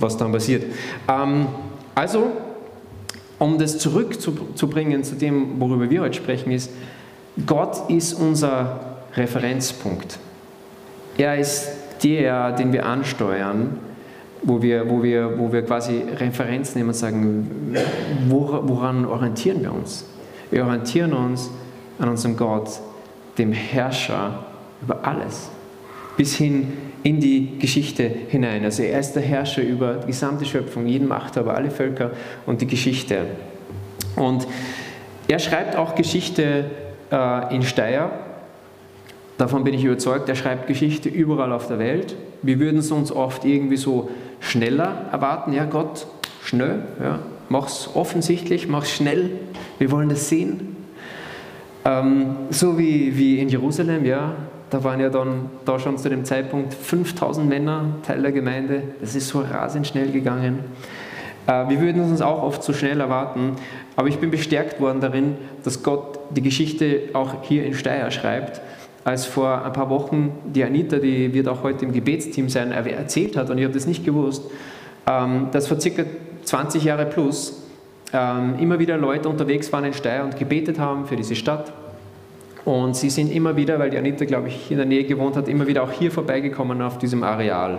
was 0.00 0.16
dann 0.16 0.32
passiert. 0.32 0.64
Ähm, 1.08 1.46
also, 1.94 2.32
um 3.38 3.58
das 3.58 3.78
zurückzubringen 3.78 5.04
zu 5.04 5.14
dem, 5.14 5.60
worüber 5.60 5.88
wir 5.90 6.00
heute 6.02 6.14
sprechen, 6.14 6.50
ist, 6.50 6.70
Gott 7.44 7.90
ist 7.90 8.14
unser 8.14 8.80
Referenzpunkt. 9.14 10.18
Er 11.18 11.36
ist 11.36 11.68
der, 12.02 12.52
den 12.52 12.72
wir 12.72 12.86
ansteuern, 12.86 13.78
wo 14.42 14.62
wir, 14.62 14.88
wo 14.88 15.02
wir, 15.02 15.38
wo 15.38 15.52
wir 15.52 15.62
quasi 15.62 16.02
Referenz 16.16 16.74
nehmen 16.74 16.90
und 16.90 16.94
sagen, 16.94 17.74
woran 18.28 19.04
orientieren 19.04 19.62
wir 19.62 19.72
uns? 19.72 20.06
Wir 20.50 20.64
orientieren 20.64 21.12
uns 21.12 21.50
an 21.98 22.08
unserem 22.08 22.36
Gott, 22.36 22.80
dem 23.38 23.52
Herrscher 23.52 24.44
über 24.82 25.06
alles, 25.06 25.50
bis 26.16 26.36
hin 26.36 26.72
in 27.02 27.20
die 27.20 27.58
Geschichte 27.58 28.10
hinein. 28.28 28.64
Also 28.64 28.82
er 28.82 28.98
ist 28.98 29.12
der 29.12 29.22
Herrscher 29.22 29.62
über 29.62 29.94
die 29.94 30.08
gesamte 30.08 30.44
Schöpfung, 30.44 30.86
jeden 30.86 31.06
Machthaber, 31.06 31.54
alle 31.54 31.70
Völker 31.70 32.10
und 32.46 32.60
die 32.60 32.66
Geschichte. 32.66 33.26
Und 34.16 34.46
er 35.28 35.38
schreibt 35.38 35.76
auch 35.76 35.94
Geschichte 35.94 36.64
äh, 37.12 37.54
in 37.54 37.62
Steyr. 37.62 38.10
Davon 39.38 39.64
bin 39.64 39.74
ich 39.74 39.84
überzeugt. 39.84 40.28
Er 40.28 40.34
schreibt 40.34 40.66
Geschichte 40.66 41.08
überall 41.08 41.52
auf 41.52 41.68
der 41.68 41.78
Welt. 41.78 42.16
Wir 42.42 42.58
würden 42.58 42.78
es 42.78 42.90
uns 42.90 43.12
oft 43.12 43.44
irgendwie 43.44 43.76
so 43.76 44.10
schneller 44.40 45.06
erwarten. 45.12 45.52
Ja, 45.52 45.64
Gott, 45.64 46.06
schnell, 46.42 46.82
ja, 47.00 47.20
mach's 47.48 47.90
offensichtlich, 47.94 48.68
mach's 48.68 48.90
schnell. 48.90 49.30
Wir 49.78 49.90
wollen 49.90 50.08
das 50.08 50.28
sehen. 50.28 50.76
Ähm, 51.84 52.36
so 52.50 52.78
wie, 52.78 53.16
wie 53.16 53.38
in 53.38 53.48
Jerusalem, 53.48 54.04
ja, 54.04 54.34
da 54.70 54.82
waren 54.82 55.00
ja 55.00 55.08
dann 55.08 55.50
da 55.64 55.78
schon 55.78 55.96
zu 55.98 56.08
dem 56.08 56.24
Zeitpunkt 56.24 56.74
5000 56.74 57.48
Männer 57.48 57.84
Teil 58.04 58.22
der 58.22 58.32
Gemeinde. 58.32 58.82
Das 59.00 59.14
ist 59.14 59.28
so 59.28 59.40
rasend 59.40 59.86
schnell 59.86 60.10
gegangen. 60.10 60.60
Äh, 61.46 61.68
wir 61.68 61.80
würden 61.80 62.02
uns 62.02 62.20
auch 62.20 62.42
oft 62.42 62.62
so 62.62 62.72
schnell 62.72 63.00
erwarten, 63.00 63.52
aber 63.94 64.08
ich 64.08 64.18
bin 64.18 64.30
bestärkt 64.30 64.80
worden 64.80 65.00
darin, 65.00 65.36
dass 65.64 65.82
Gott 65.82 66.18
die 66.30 66.42
Geschichte 66.42 67.10
auch 67.12 67.42
hier 67.42 67.64
in 67.64 67.74
Steyr 67.74 68.10
schreibt. 68.10 68.60
Als 69.04 69.24
vor 69.24 69.64
ein 69.64 69.72
paar 69.72 69.88
Wochen 69.88 70.32
die 70.52 70.64
Anita, 70.64 70.98
die 70.98 71.32
wird 71.32 71.46
auch 71.46 71.62
heute 71.62 71.84
im 71.84 71.92
Gebetsteam 71.92 72.48
sein, 72.48 72.72
erzählt 72.72 73.36
hat, 73.36 73.50
und 73.50 73.58
ich 73.58 73.64
habe 73.64 73.74
das 73.74 73.86
nicht 73.86 74.04
gewusst, 74.04 74.42
ähm, 75.06 75.48
dass 75.52 75.68
vor 75.68 75.80
circa 75.80 76.02
20 76.42 76.82
Jahre 76.82 77.06
plus 77.06 77.62
ähm, 78.12 78.56
immer 78.58 78.80
wieder 78.80 78.96
Leute 78.96 79.28
unterwegs 79.28 79.72
waren 79.72 79.84
in 79.84 79.92
Steyr 79.92 80.24
und 80.24 80.36
gebetet 80.36 80.80
haben 80.80 81.06
für 81.06 81.14
diese 81.14 81.36
Stadt, 81.36 81.72
und 82.66 82.96
sie 82.96 83.10
sind 83.10 83.32
immer 83.32 83.56
wieder, 83.56 83.78
weil 83.78 83.90
die 83.90 83.96
Anita, 83.96 84.24
glaube 84.24 84.48
ich, 84.48 84.72
in 84.72 84.76
der 84.76 84.86
Nähe 84.86 85.04
gewohnt 85.04 85.36
hat, 85.36 85.46
immer 85.46 85.68
wieder 85.68 85.84
auch 85.84 85.92
hier 85.92 86.10
vorbeigekommen 86.10 86.82
auf 86.82 86.98
diesem 86.98 87.22
Areal. 87.22 87.78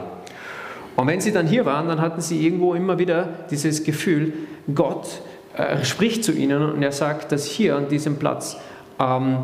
Und 0.95 1.07
wenn 1.07 1.19
sie 1.19 1.33
dann 1.33 1.45
hier 1.45 1.65
waren, 1.65 1.89
dann 1.89 1.99
hatten 1.99 2.21
sie 2.21 2.43
irgendwo 2.43 2.73
immer 2.73 2.97
wieder 2.97 3.27
dieses 3.51 3.83
Gefühl, 3.83 4.31
Gott 4.73 5.21
äh, 5.57 5.83
spricht 5.83 6.23
zu 6.23 6.31
ihnen 6.31 6.63
und 6.63 6.81
er 6.81 6.93
sagt, 6.93 7.33
dass 7.33 7.45
hier 7.45 7.75
an 7.75 7.89
diesem 7.89 8.15
Platz 8.15 8.55
ähm, 8.97 9.39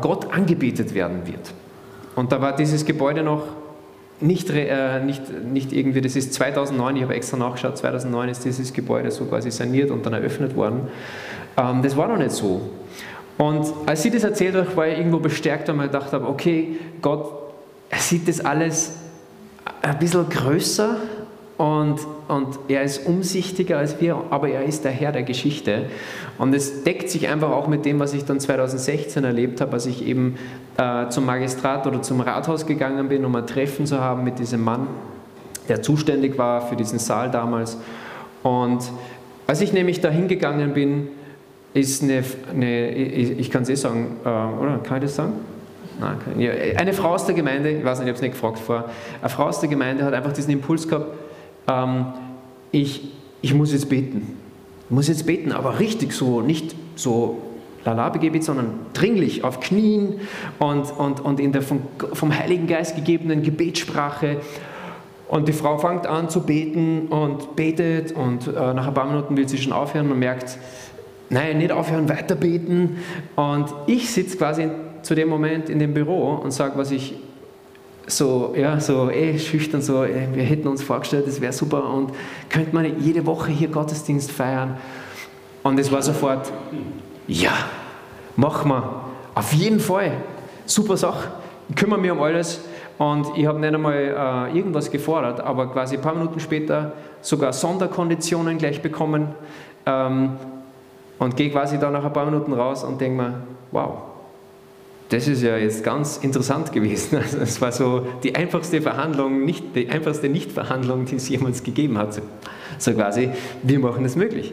Gott 0.00 0.32
angebetet 0.32 0.94
werden 0.94 1.26
wird. 1.26 1.52
Und 2.16 2.32
da 2.32 2.40
war 2.40 2.56
dieses 2.56 2.86
Gebäude 2.86 3.22
noch 3.22 3.42
nicht, 4.20 4.48
äh, 4.48 5.04
nicht, 5.04 5.44
nicht 5.44 5.74
irgendwie, 5.74 6.00
das 6.00 6.16
ist 6.16 6.32
2009, 6.32 6.96
ich 6.96 7.02
habe 7.02 7.14
extra 7.14 7.36
nachgeschaut, 7.36 7.76
2009 7.76 8.30
ist 8.30 8.46
dieses 8.46 8.72
Gebäude 8.72 9.10
so 9.10 9.26
quasi 9.26 9.50
saniert 9.50 9.90
und 9.90 10.06
dann 10.06 10.14
eröffnet 10.14 10.56
worden. 10.56 10.88
Ähm, 11.58 11.82
das 11.82 11.98
war 11.98 12.08
noch 12.08 12.16
nicht 12.16 12.30
so. 12.30 12.62
Und 13.38 13.72
als 13.86 14.02
sie 14.02 14.10
das 14.10 14.24
erzählt 14.24 14.56
hat, 14.56 14.76
war 14.76 14.88
ich 14.88 14.98
irgendwo 14.98 15.20
bestärkt, 15.20 15.68
weil 15.68 15.76
ich 15.76 15.92
gedacht 15.92 16.12
habe, 16.12 16.26
okay, 16.26 16.76
Gott 17.00 17.32
sieht 17.96 18.28
das 18.28 18.40
alles 18.40 18.96
ein 19.80 19.98
bisschen 19.98 20.28
größer 20.28 20.96
und, 21.56 21.98
und 22.28 22.58
er 22.68 22.82
ist 22.82 23.06
umsichtiger 23.06 23.78
als 23.78 24.00
wir, 24.00 24.16
aber 24.30 24.48
er 24.48 24.64
ist 24.64 24.84
der 24.84 24.92
Herr 24.92 25.12
der 25.12 25.22
Geschichte. 25.24 25.86
Und 26.38 26.54
es 26.54 26.84
deckt 26.84 27.10
sich 27.10 27.28
einfach 27.28 27.50
auch 27.50 27.68
mit 27.68 27.84
dem, 27.84 27.98
was 27.98 28.12
ich 28.12 28.24
dann 28.24 28.40
2016 28.40 29.24
erlebt 29.24 29.60
habe, 29.60 29.72
als 29.72 29.86
ich 29.86 30.06
eben 30.06 30.36
äh, 30.76 31.08
zum 31.08 31.26
Magistrat 31.26 31.86
oder 31.86 32.02
zum 32.02 32.20
Rathaus 32.20 32.66
gegangen 32.66 33.08
bin, 33.08 33.24
um 33.24 33.34
ein 33.34 33.46
Treffen 33.46 33.86
zu 33.86 34.00
haben 34.00 34.24
mit 34.24 34.38
diesem 34.38 34.62
Mann, 34.62 34.86
der 35.68 35.82
zuständig 35.82 36.38
war 36.38 36.60
für 36.66 36.76
diesen 36.76 37.00
Saal 37.00 37.30
damals. 37.30 37.76
Und 38.44 38.80
als 39.46 39.60
ich 39.60 39.72
nämlich 39.72 40.00
da 40.00 40.10
hingegangen 40.10 40.74
bin, 40.74 41.08
ist 41.74 42.02
eine, 42.02 42.24
eine 42.50 42.90
ich 42.90 43.50
kann 43.50 43.62
es 43.62 43.68
eh 43.68 43.74
sagen, 43.74 44.16
äh, 44.24 44.28
oder 44.28 44.80
kann 44.82 44.98
ich 44.98 45.04
das 45.04 45.16
sagen? 45.16 45.32
Nein, 46.00 46.16
ja, 46.38 46.52
eine 46.76 46.92
Frau 46.92 47.14
aus 47.14 47.26
der 47.26 47.34
Gemeinde, 47.34 47.70
ich 47.70 47.84
weiß 47.84 47.98
nicht, 47.98 48.06
ich 48.06 48.10
habe 48.10 48.16
es 48.16 48.22
nicht 48.22 48.32
gefragt 48.32 48.58
vor, 48.58 48.84
eine 49.20 49.28
Frau 49.28 49.46
aus 49.46 49.60
der 49.60 49.68
Gemeinde 49.68 50.04
hat 50.04 50.14
einfach 50.14 50.32
diesen 50.32 50.52
Impuls 50.52 50.86
gehabt, 50.86 51.06
ähm, 51.66 52.06
ich, 52.70 53.12
ich 53.42 53.54
muss 53.54 53.72
jetzt 53.72 53.88
beten. 53.88 54.36
Ich 54.84 54.90
muss 54.90 55.08
jetzt 55.08 55.26
beten, 55.26 55.52
aber 55.52 55.80
richtig 55.80 56.12
so, 56.12 56.40
nicht 56.40 56.74
so 56.94 57.38
Lalabegebet, 57.84 58.44
sondern 58.44 58.70
dringlich 58.92 59.44
auf 59.44 59.60
Knien 59.60 60.20
und, 60.58 60.90
und, 60.98 61.20
und 61.20 61.40
in 61.40 61.52
der 61.52 61.62
vom, 61.62 61.82
vom 62.12 62.36
Heiligen 62.36 62.66
Geist 62.66 62.96
gegebenen 62.96 63.42
Gebetssprache. 63.42 64.38
Und 65.28 65.46
die 65.46 65.52
Frau 65.52 65.78
fängt 65.78 66.06
an 66.06 66.30
zu 66.30 66.40
beten 66.40 67.08
und 67.08 67.54
betet 67.54 68.12
und 68.12 68.46
äh, 68.46 68.50
nach 68.74 68.88
ein 68.88 68.94
paar 68.94 69.06
Minuten 69.06 69.36
will 69.36 69.46
sie 69.48 69.58
schon 69.58 69.72
aufhören 69.72 70.10
und 70.10 70.18
merkt, 70.18 70.58
nein, 71.30 71.58
nicht 71.58 71.72
aufhören, 71.72 72.08
weiter 72.08 72.34
beten. 72.34 72.98
Und 73.36 73.66
ich 73.86 74.10
sitze 74.10 74.36
quasi 74.36 74.68
zu 75.02 75.14
dem 75.14 75.28
Moment 75.28 75.68
in 75.68 75.78
dem 75.78 75.94
Büro 75.94 76.34
und 76.34 76.50
sage, 76.50 76.76
was 76.76 76.90
ich 76.90 77.14
so, 78.06 78.54
ja, 78.56 78.80
so 78.80 79.10
eh 79.10 79.38
schüchtern, 79.38 79.82
so, 79.82 80.04
eh, 80.04 80.28
wir 80.32 80.42
hätten 80.42 80.66
uns 80.68 80.82
vorgestellt, 80.82 81.26
das 81.26 81.40
wäre 81.40 81.52
super. 81.52 81.88
Und 81.90 82.12
könnte 82.48 82.74
man 82.74 83.00
jede 83.00 83.26
Woche 83.26 83.50
hier 83.50 83.68
Gottesdienst 83.68 84.30
feiern. 84.30 84.76
Und 85.62 85.78
es 85.78 85.92
war 85.92 86.02
sofort, 86.02 86.52
ja, 87.26 87.52
machen 88.36 88.70
wir, 88.70 89.04
auf 89.34 89.52
jeden 89.52 89.80
Fall, 89.80 90.12
super 90.64 90.96
Sache, 90.96 91.30
ich 91.68 91.76
kümmere 91.76 92.00
mich 92.00 92.10
um 92.10 92.20
alles. 92.22 92.60
Und 92.96 93.28
ich 93.36 93.46
habe 93.46 93.60
nicht 93.60 93.72
einmal 93.72 94.50
äh, 94.52 94.56
irgendwas 94.56 94.90
gefordert, 94.90 95.40
aber 95.40 95.70
quasi 95.70 95.96
ein 95.96 96.02
paar 96.02 96.14
Minuten 96.14 96.40
später 96.40 96.94
sogar 97.20 97.52
Sonderkonditionen 97.52 98.58
gleich 98.58 98.82
bekommen. 98.82 99.28
Ähm, 99.86 100.30
und 101.18 101.36
gehe 101.36 101.50
quasi 101.50 101.78
da 101.78 101.90
nach 101.90 102.04
ein 102.04 102.12
paar 102.12 102.24
Minuten 102.24 102.52
raus 102.52 102.84
und 102.84 103.00
denke 103.00 103.22
mir, 103.22 103.42
wow, 103.72 103.98
das 105.08 105.26
ist 105.26 105.42
ja 105.42 105.56
jetzt 105.56 105.82
ganz 105.82 106.18
interessant 106.18 106.72
gewesen. 106.72 107.18
Also 107.22 107.38
es 107.38 107.60
war 107.60 107.72
so 107.72 108.06
die 108.22 108.34
einfachste 108.34 108.80
Verhandlung, 108.80 109.44
nicht, 109.44 109.64
die 109.74 109.88
einfachste 109.88 110.28
Nichtverhandlung, 110.28 111.06
die 111.06 111.16
es 111.16 111.28
jemals 111.28 111.62
gegeben 111.62 111.98
hat. 111.98 112.14
So, 112.14 112.22
so 112.78 112.92
quasi, 112.92 113.30
wir 113.62 113.78
machen 113.78 114.04
es 114.04 114.16
möglich. 114.16 114.52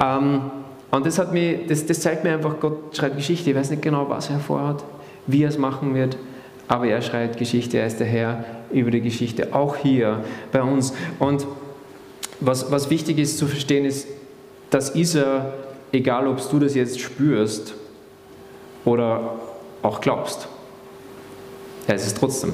Ähm, 0.00 0.42
und 0.90 1.06
das, 1.06 1.18
hat 1.18 1.32
mich, 1.32 1.66
das, 1.66 1.86
das 1.86 2.00
zeigt 2.00 2.24
mir 2.24 2.34
einfach, 2.34 2.58
Gott 2.60 2.96
schreibt 2.96 3.16
Geschichte. 3.16 3.50
Ich 3.50 3.56
weiß 3.56 3.70
nicht 3.70 3.82
genau, 3.82 4.08
was 4.08 4.28
er 4.28 4.40
vorhat, 4.40 4.84
wie 5.26 5.44
er 5.44 5.48
es 5.48 5.58
machen 5.58 5.94
wird, 5.94 6.16
aber 6.68 6.86
er 6.86 7.00
schreibt 7.00 7.38
Geschichte. 7.38 7.78
Er 7.78 7.86
ist 7.86 8.00
der 8.00 8.06
Herr 8.06 8.44
über 8.72 8.90
die 8.90 9.00
Geschichte, 9.00 9.54
auch 9.54 9.76
hier 9.76 10.24
bei 10.52 10.62
uns. 10.62 10.92
Und 11.18 11.46
was, 12.40 12.70
was 12.70 12.90
wichtig 12.90 13.18
ist 13.18 13.38
zu 13.38 13.46
verstehen, 13.46 13.84
ist, 13.84 14.08
das 14.70 14.90
ist 14.90 15.14
er, 15.14 15.52
egal 15.92 16.26
ob 16.26 16.50
du 16.50 16.58
das 16.58 16.74
jetzt 16.74 17.00
spürst 17.00 17.74
oder 18.84 19.38
auch 19.82 20.00
glaubst. 20.00 20.48
Es 21.86 22.06
ist 22.06 22.18
trotzdem. 22.18 22.52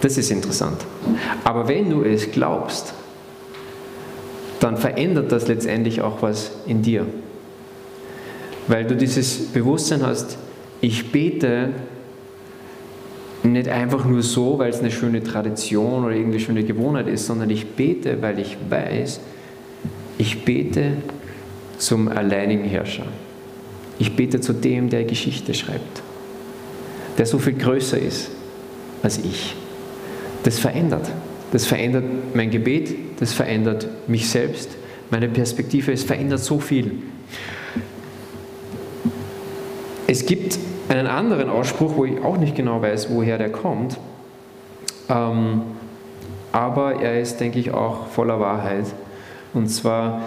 Das 0.00 0.18
ist 0.18 0.30
interessant. 0.30 0.78
Aber 1.44 1.68
wenn 1.68 1.90
du 1.90 2.02
es 2.02 2.30
glaubst, 2.30 2.94
dann 4.60 4.76
verändert 4.76 5.32
das 5.32 5.48
letztendlich 5.48 6.00
auch 6.00 6.22
was 6.22 6.52
in 6.66 6.82
dir. 6.82 7.06
Weil 8.68 8.84
du 8.84 8.96
dieses 8.96 9.46
Bewusstsein 9.46 10.04
hast, 10.04 10.38
ich 10.80 11.12
bete 11.12 11.70
nicht 13.42 13.68
einfach 13.68 14.04
nur 14.04 14.22
so, 14.22 14.58
weil 14.58 14.70
es 14.70 14.80
eine 14.80 14.90
schöne 14.90 15.22
Tradition 15.22 16.04
oder 16.04 16.14
irgendwie 16.14 16.40
schöne 16.40 16.64
Gewohnheit 16.64 17.06
ist, 17.06 17.26
sondern 17.26 17.50
ich 17.50 17.66
bete, 17.66 18.20
weil 18.20 18.38
ich 18.38 18.56
weiß, 18.68 19.20
ich 20.18 20.44
bete 20.44 20.92
zum 21.78 22.08
alleinigen 22.08 22.64
Herrscher. 22.64 23.06
Ich 23.98 24.14
bete 24.14 24.40
zu 24.40 24.52
dem, 24.52 24.90
der 24.90 25.04
Geschichte 25.04 25.54
schreibt, 25.54 26.02
der 27.18 27.26
so 27.26 27.38
viel 27.38 27.54
größer 27.54 27.98
ist 27.98 28.30
als 29.02 29.18
ich. 29.18 29.54
Das 30.42 30.58
verändert. 30.58 31.10
Das 31.52 31.64
verändert 31.64 32.04
mein 32.34 32.50
Gebet, 32.50 33.20
das 33.20 33.32
verändert 33.32 33.86
mich 34.08 34.28
selbst, 34.28 34.70
meine 35.10 35.28
Perspektive, 35.28 35.92
es 35.92 36.02
verändert 36.02 36.40
so 36.40 36.58
viel. 36.58 37.02
Es 40.08 40.26
gibt 40.26 40.58
einen 40.88 41.06
anderen 41.06 41.48
Ausspruch, 41.48 41.96
wo 41.96 42.04
ich 42.04 42.20
auch 42.22 42.36
nicht 42.36 42.56
genau 42.56 42.82
weiß, 42.82 43.10
woher 43.10 43.38
der 43.38 43.50
kommt, 43.50 43.98
ähm, 45.08 45.62
aber 46.52 47.02
er 47.02 47.20
ist, 47.20 47.38
denke 47.38 47.58
ich, 47.58 47.72
auch 47.72 48.06
voller 48.08 48.40
Wahrheit. 48.40 48.86
Und 49.52 49.68
zwar, 49.68 50.22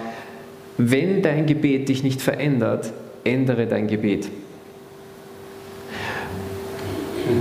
wenn 0.79 1.21
dein 1.21 1.45
Gebet 1.45 1.89
dich 1.89 2.03
nicht 2.03 2.21
verändert, 2.21 2.93
ändere 3.25 3.67
dein 3.67 3.87
Gebet. 3.87 4.29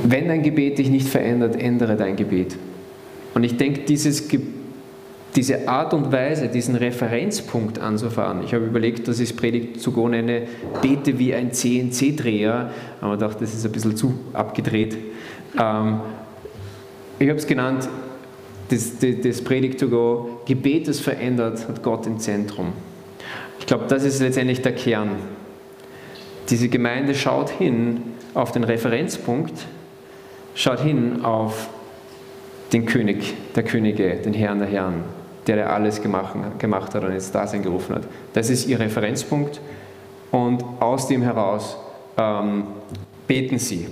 Wenn 0.03 0.27
dein 0.27 0.43
Gebet 0.43 0.79
dich 0.79 0.91
nicht 0.91 1.09
verändert, 1.09 1.55
ändere 1.55 1.95
dein 1.95 2.17
Gebet. 2.17 2.57
Und 3.35 3.45
ich 3.45 3.57
denke, 3.57 3.83
dieses, 3.83 4.29
diese 5.37 5.69
Art 5.69 5.95
und 5.95 6.11
Weise, 6.11 6.49
diesen 6.49 6.75
Referenzpunkt 6.75 7.79
anzufahren, 7.79 8.43
ich 8.45 8.53
habe 8.55 8.65
überlegt, 8.65 9.07
dass 9.07 9.21
ich 9.21 9.37
Predigt 9.37 9.81
zu 9.81 9.93
go 9.93 10.09
nenne, 10.09 10.49
bete 10.83 11.17
wie 11.21 11.33
ein 11.33 11.53
CNC-Dreher, 11.53 12.73
aber 13.01 13.17
dachte, 13.17 13.41
das 13.41 13.55
ist 13.55 13.65
ein 13.65 13.71
bisschen 13.71 13.97
zu 13.97 14.15
abgedreht. 14.33 14.97
Ähm, 15.57 16.01
ich 17.21 17.29
habe 17.29 17.39
es 17.39 17.47
genannt, 17.47 17.89
das, 18.69 18.95
das, 18.99 19.43
Predigt 19.43 19.79
to 19.79 19.89
go, 19.89 20.41
Gebet, 20.45 20.89
das 20.89 20.99
verändert, 20.99 21.69
hat 21.69 21.85
Gott 21.85 22.05
im 22.09 22.19
Zentrum. 22.19 22.73
Ich 23.69 23.71
glaube, 23.71 23.85
das 23.87 24.03
ist 24.03 24.21
letztendlich 24.21 24.63
der 24.63 24.75
Kern 24.75 25.11
diese 26.49 26.71
Gemeinde 26.71 27.15
schaut 27.15 27.51
hin 27.51 28.03
auf 28.33 28.53
den 28.53 28.65
Referenzpunkt, 28.65 29.53
schaut 30.55 30.81
hin 30.81 31.23
auf 31.23 31.69
den 32.73 32.87
König 32.87 33.35
der 33.55 33.65
Könige, 33.65 34.15
den 34.17 34.33
Herrn 34.33 34.61
der 34.61 34.69
Herren, 34.69 35.05
der 35.47 35.57
der 35.57 35.71
alles 35.75 36.01
gemacht, 36.01 36.35
gemacht 36.59 36.95
hat 36.95 37.05
und 37.05 37.13
ins 37.13 37.31
Dasein 37.31 37.63
gerufen 37.63 37.97
hat. 37.97 38.05
Das 38.33 38.49
ist 38.49 38.67
ihr 38.67 38.81
Referenzpunkt 38.81 39.61
und 40.31 40.65
aus 40.81 41.07
dem 41.07 41.21
heraus 41.21 41.77
ähm, 42.17 42.65
beten 43.27 43.59
sie. 43.59 43.87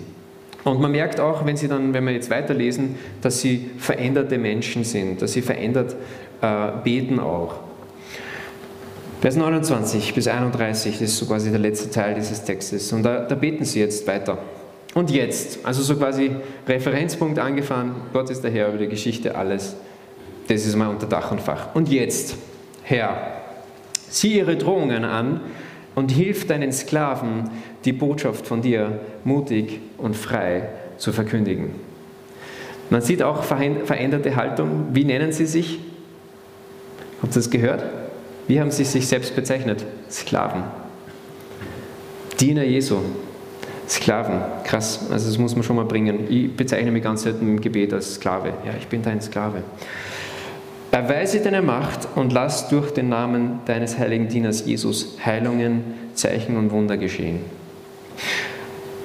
Und 0.64 0.80
man 0.80 0.90
merkt 0.90 1.20
auch, 1.20 1.44
wenn 1.44 1.58
sie 1.58 1.68
dann, 1.68 1.92
wenn 1.92 2.06
wir 2.06 2.14
jetzt 2.14 2.30
weiterlesen, 2.30 2.96
dass 3.20 3.42
sie 3.42 3.70
veränderte 3.76 4.38
Menschen 4.38 4.84
sind, 4.84 5.20
dass 5.20 5.34
sie 5.34 5.42
verändert 5.42 5.94
äh, 6.40 6.68
beten 6.82 7.20
auch. 7.20 7.65
Vers 9.26 9.34
29 9.34 10.14
bis 10.14 10.28
31, 10.28 11.00
das 11.00 11.02
ist 11.02 11.18
so 11.18 11.26
quasi 11.26 11.50
der 11.50 11.58
letzte 11.58 11.90
Teil 11.90 12.14
dieses 12.14 12.44
Textes. 12.44 12.92
Und 12.92 13.02
da, 13.02 13.24
da 13.24 13.34
beten 13.34 13.64
sie 13.64 13.80
jetzt 13.80 14.06
weiter. 14.06 14.38
Und 14.94 15.10
jetzt, 15.10 15.58
also 15.64 15.82
so 15.82 15.96
quasi 15.96 16.30
Referenzpunkt 16.68 17.40
angefahren, 17.40 17.96
Gott 18.12 18.30
ist 18.30 18.44
der 18.44 18.52
Herr 18.52 18.68
über 18.68 18.78
die 18.78 18.86
Geschichte, 18.86 19.34
alles. 19.34 19.74
Das 20.46 20.64
ist 20.64 20.76
mal 20.76 20.86
unter 20.86 21.08
Dach 21.08 21.32
und 21.32 21.40
Fach. 21.40 21.74
Und 21.74 21.88
jetzt, 21.88 22.36
Herr, 22.84 23.16
sieh 24.08 24.36
ihre 24.38 24.56
Drohungen 24.56 25.04
an 25.04 25.40
und 25.96 26.12
hilf 26.12 26.46
deinen 26.46 26.70
Sklaven, 26.70 27.50
die 27.84 27.92
Botschaft 27.92 28.46
von 28.46 28.62
dir 28.62 29.00
mutig 29.24 29.80
und 29.98 30.14
frei 30.14 30.68
zu 30.98 31.12
verkündigen. 31.12 31.74
Man 32.90 33.00
sieht 33.00 33.24
auch 33.24 33.42
veränderte 33.42 34.36
Haltung. 34.36 34.90
Wie 34.92 35.04
nennen 35.04 35.32
sie 35.32 35.46
sich? 35.46 35.80
Habt 37.20 37.32
ihr 37.32 37.40
das 37.40 37.50
gehört? 37.50 38.05
Wie 38.48 38.60
haben 38.60 38.70
sie 38.70 38.84
sich 38.84 39.08
selbst 39.08 39.34
bezeichnet? 39.34 39.84
Sklaven. 40.10 40.62
Diener 42.38 42.64
Jesu. 42.64 42.98
Sklaven. 43.88 44.40
Krass. 44.64 45.10
Also 45.10 45.28
das 45.28 45.38
muss 45.38 45.54
man 45.54 45.62
schon 45.62 45.76
mal 45.76 45.84
bringen. 45.84 46.30
Ich 46.30 46.54
bezeichne 46.56 46.90
mich 46.90 47.02
ganz 47.02 47.22
selten 47.22 47.48
im 47.48 47.60
Gebet 47.60 47.92
als 47.92 48.14
Sklave. 48.14 48.48
Ja, 48.64 48.72
ich 48.78 48.86
bin 48.86 49.02
dein 49.02 49.20
Sklave. 49.20 49.62
Erweise 50.92 51.40
deine 51.40 51.62
Macht 51.62 52.08
und 52.14 52.32
lass 52.32 52.68
durch 52.68 52.92
den 52.92 53.08
Namen 53.08 53.60
deines 53.66 53.98
heiligen 53.98 54.28
Dieners 54.28 54.64
Jesus 54.64 55.18
Heilungen, 55.24 55.82
Zeichen 56.14 56.56
und 56.56 56.70
Wunder 56.70 56.96
geschehen. 56.96 57.40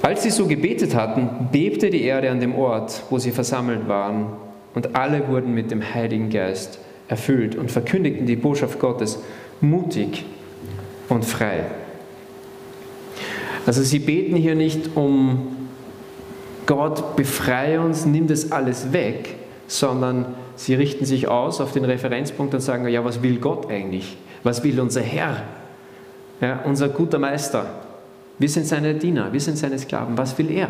Als 0.02 0.24
sie 0.24 0.30
so 0.30 0.48
gebetet 0.48 0.96
hatten, 0.96 1.50
bebte 1.52 1.90
die 1.90 2.04
Erde 2.04 2.32
an 2.32 2.40
dem 2.40 2.56
Ort, 2.56 3.04
wo 3.10 3.20
sie 3.20 3.32
versammelt 3.32 3.88
waren, 3.88 4.28
und 4.74 4.96
alle 4.96 5.28
wurden 5.28 5.54
mit 5.54 5.70
dem 5.70 5.84
Heiligen 5.94 6.30
Geist 6.30 6.80
erfüllt 7.12 7.56
und 7.58 7.70
verkündigten 7.70 8.26
die 8.26 8.38
Botschaft 8.38 8.80
Gottes 8.80 9.20
mutig 9.60 10.26
und 11.10 11.26
frei. 11.26 11.66
Also 13.66 13.84
sie 13.84 14.00
beten 14.00 14.38
hier 14.38 14.56
nicht 14.56 14.96
um 14.96 15.58
Gott, 16.66 17.18
befreie 17.18 17.82
uns, 17.82 18.06
nimm 18.06 18.28
das 18.28 18.54
alles 18.54 18.94
weg, 18.94 19.36
sondern 19.68 20.26
sie 20.56 20.74
richten 20.74 21.04
sich 21.04 21.28
aus 21.28 21.60
auf 21.60 21.74
den 21.74 21.84
Referenzpunkt 21.84 22.54
und 22.54 22.62
sagen, 22.62 22.88
ja, 22.88 23.04
was 23.04 23.22
will 23.22 23.40
Gott 23.40 23.70
eigentlich? 23.70 24.16
Was 24.44 24.64
will 24.64 24.80
unser 24.80 25.02
Herr? 25.02 25.44
Ja, 26.40 26.62
unser 26.64 26.88
guter 26.88 27.20
Meister. 27.20 27.66
Wir 28.40 28.50
sind 28.50 28.66
seine 28.66 28.96
Diener, 28.96 29.34
wir 29.34 29.42
sind 29.42 29.58
seine 29.58 29.78
Sklaven. 29.78 30.18
Was 30.18 30.38
will 30.38 30.50
er? 30.50 30.70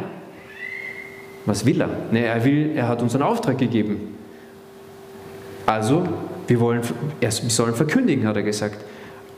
Was 1.46 1.66
will 1.66 1.80
er? 1.82 1.90
Nee, 2.12 2.26
er, 2.26 2.44
will, 2.44 2.72
er 2.76 2.88
hat 2.88 3.02
uns 3.04 3.14
einen 3.14 3.24
Auftrag 3.24 3.60
gegeben. 3.60 4.16
Also, 5.66 6.04
wir, 6.52 6.60
wollen, 6.60 6.82
wir 7.22 7.32
sollen 7.32 7.74
verkündigen, 7.74 8.28
hat 8.28 8.36
er 8.36 8.44
gesagt. 8.44 8.84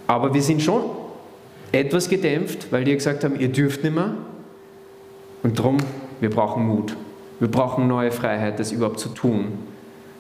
Aber 0.08 0.34
wir 0.34 0.42
sind 0.42 0.64
schon 0.64 0.82
etwas 1.72 2.10
gedämpft, 2.10 2.72
weil 2.72 2.86
die 2.86 2.94
gesagt 2.96 3.24
haben, 3.24 3.40
ihr 3.40 3.50
dürft 3.50 3.84
nicht 3.84 3.94
mehr. 3.94 4.16
Und 5.44 5.60
darum, 5.60 5.78
wir 6.20 6.32
brauchen 6.32 6.66
Mut. 6.66 6.96
Wir 7.40 7.50
brauchen 7.50 7.88
neue 7.88 8.12
Freiheit, 8.12 8.60
das 8.60 8.72
überhaupt 8.72 9.00
zu 9.00 9.10
tun. 9.10 9.60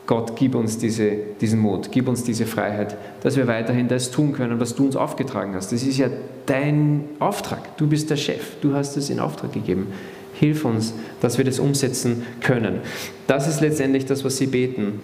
Gott, 0.06 0.36
gib 0.36 0.54
uns 0.54 0.78
diese, 0.78 1.14
diesen 1.42 1.62
Mut, 1.62 1.90
gib 1.92 2.08
uns 2.08 2.24
diese 2.24 2.46
Freiheit, 2.46 2.96
dass 3.24 3.38
wir 3.38 3.48
weiterhin 3.48 3.88
das 3.88 4.12
tun 4.12 4.34
können, 4.34 4.60
was 4.60 4.76
du 4.76 4.86
uns 4.86 4.96
aufgetragen 4.96 5.56
hast. 5.56 5.72
Das 5.72 5.82
ist 5.82 5.98
ja 5.98 6.10
dein 6.46 7.06
Auftrag. 7.18 7.76
Du 7.78 7.88
bist 7.88 8.12
der 8.12 8.18
Chef, 8.18 8.58
du 8.62 8.76
hast 8.76 8.98
es 8.98 9.10
in 9.10 9.20
Auftrag 9.20 9.52
gegeben. 9.54 9.88
Hilf 10.36 10.64
uns, 10.64 10.94
dass 11.22 11.40
wir 11.40 11.46
das 11.46 11.58
umsetzen 11.58 12.24
können. 12.42 12.82
Das 13.26 13.48
ist 13.48 13.62
letztendlich 13.62 14.06
das, 14.06 14.24
was 14.24 14.38
sie 14.38 14.48
beten. 14.48 15.00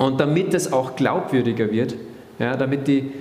Und 0.00 0.18
damit 0.18 0.54
es 0.54 0.72
auch 0.72 0.96
glaubwürdiger 0.96 1.70
wird, 1.70 1.94
ja, 2.38 2.56
damit 2.56 2.88
die, 2.88 3.12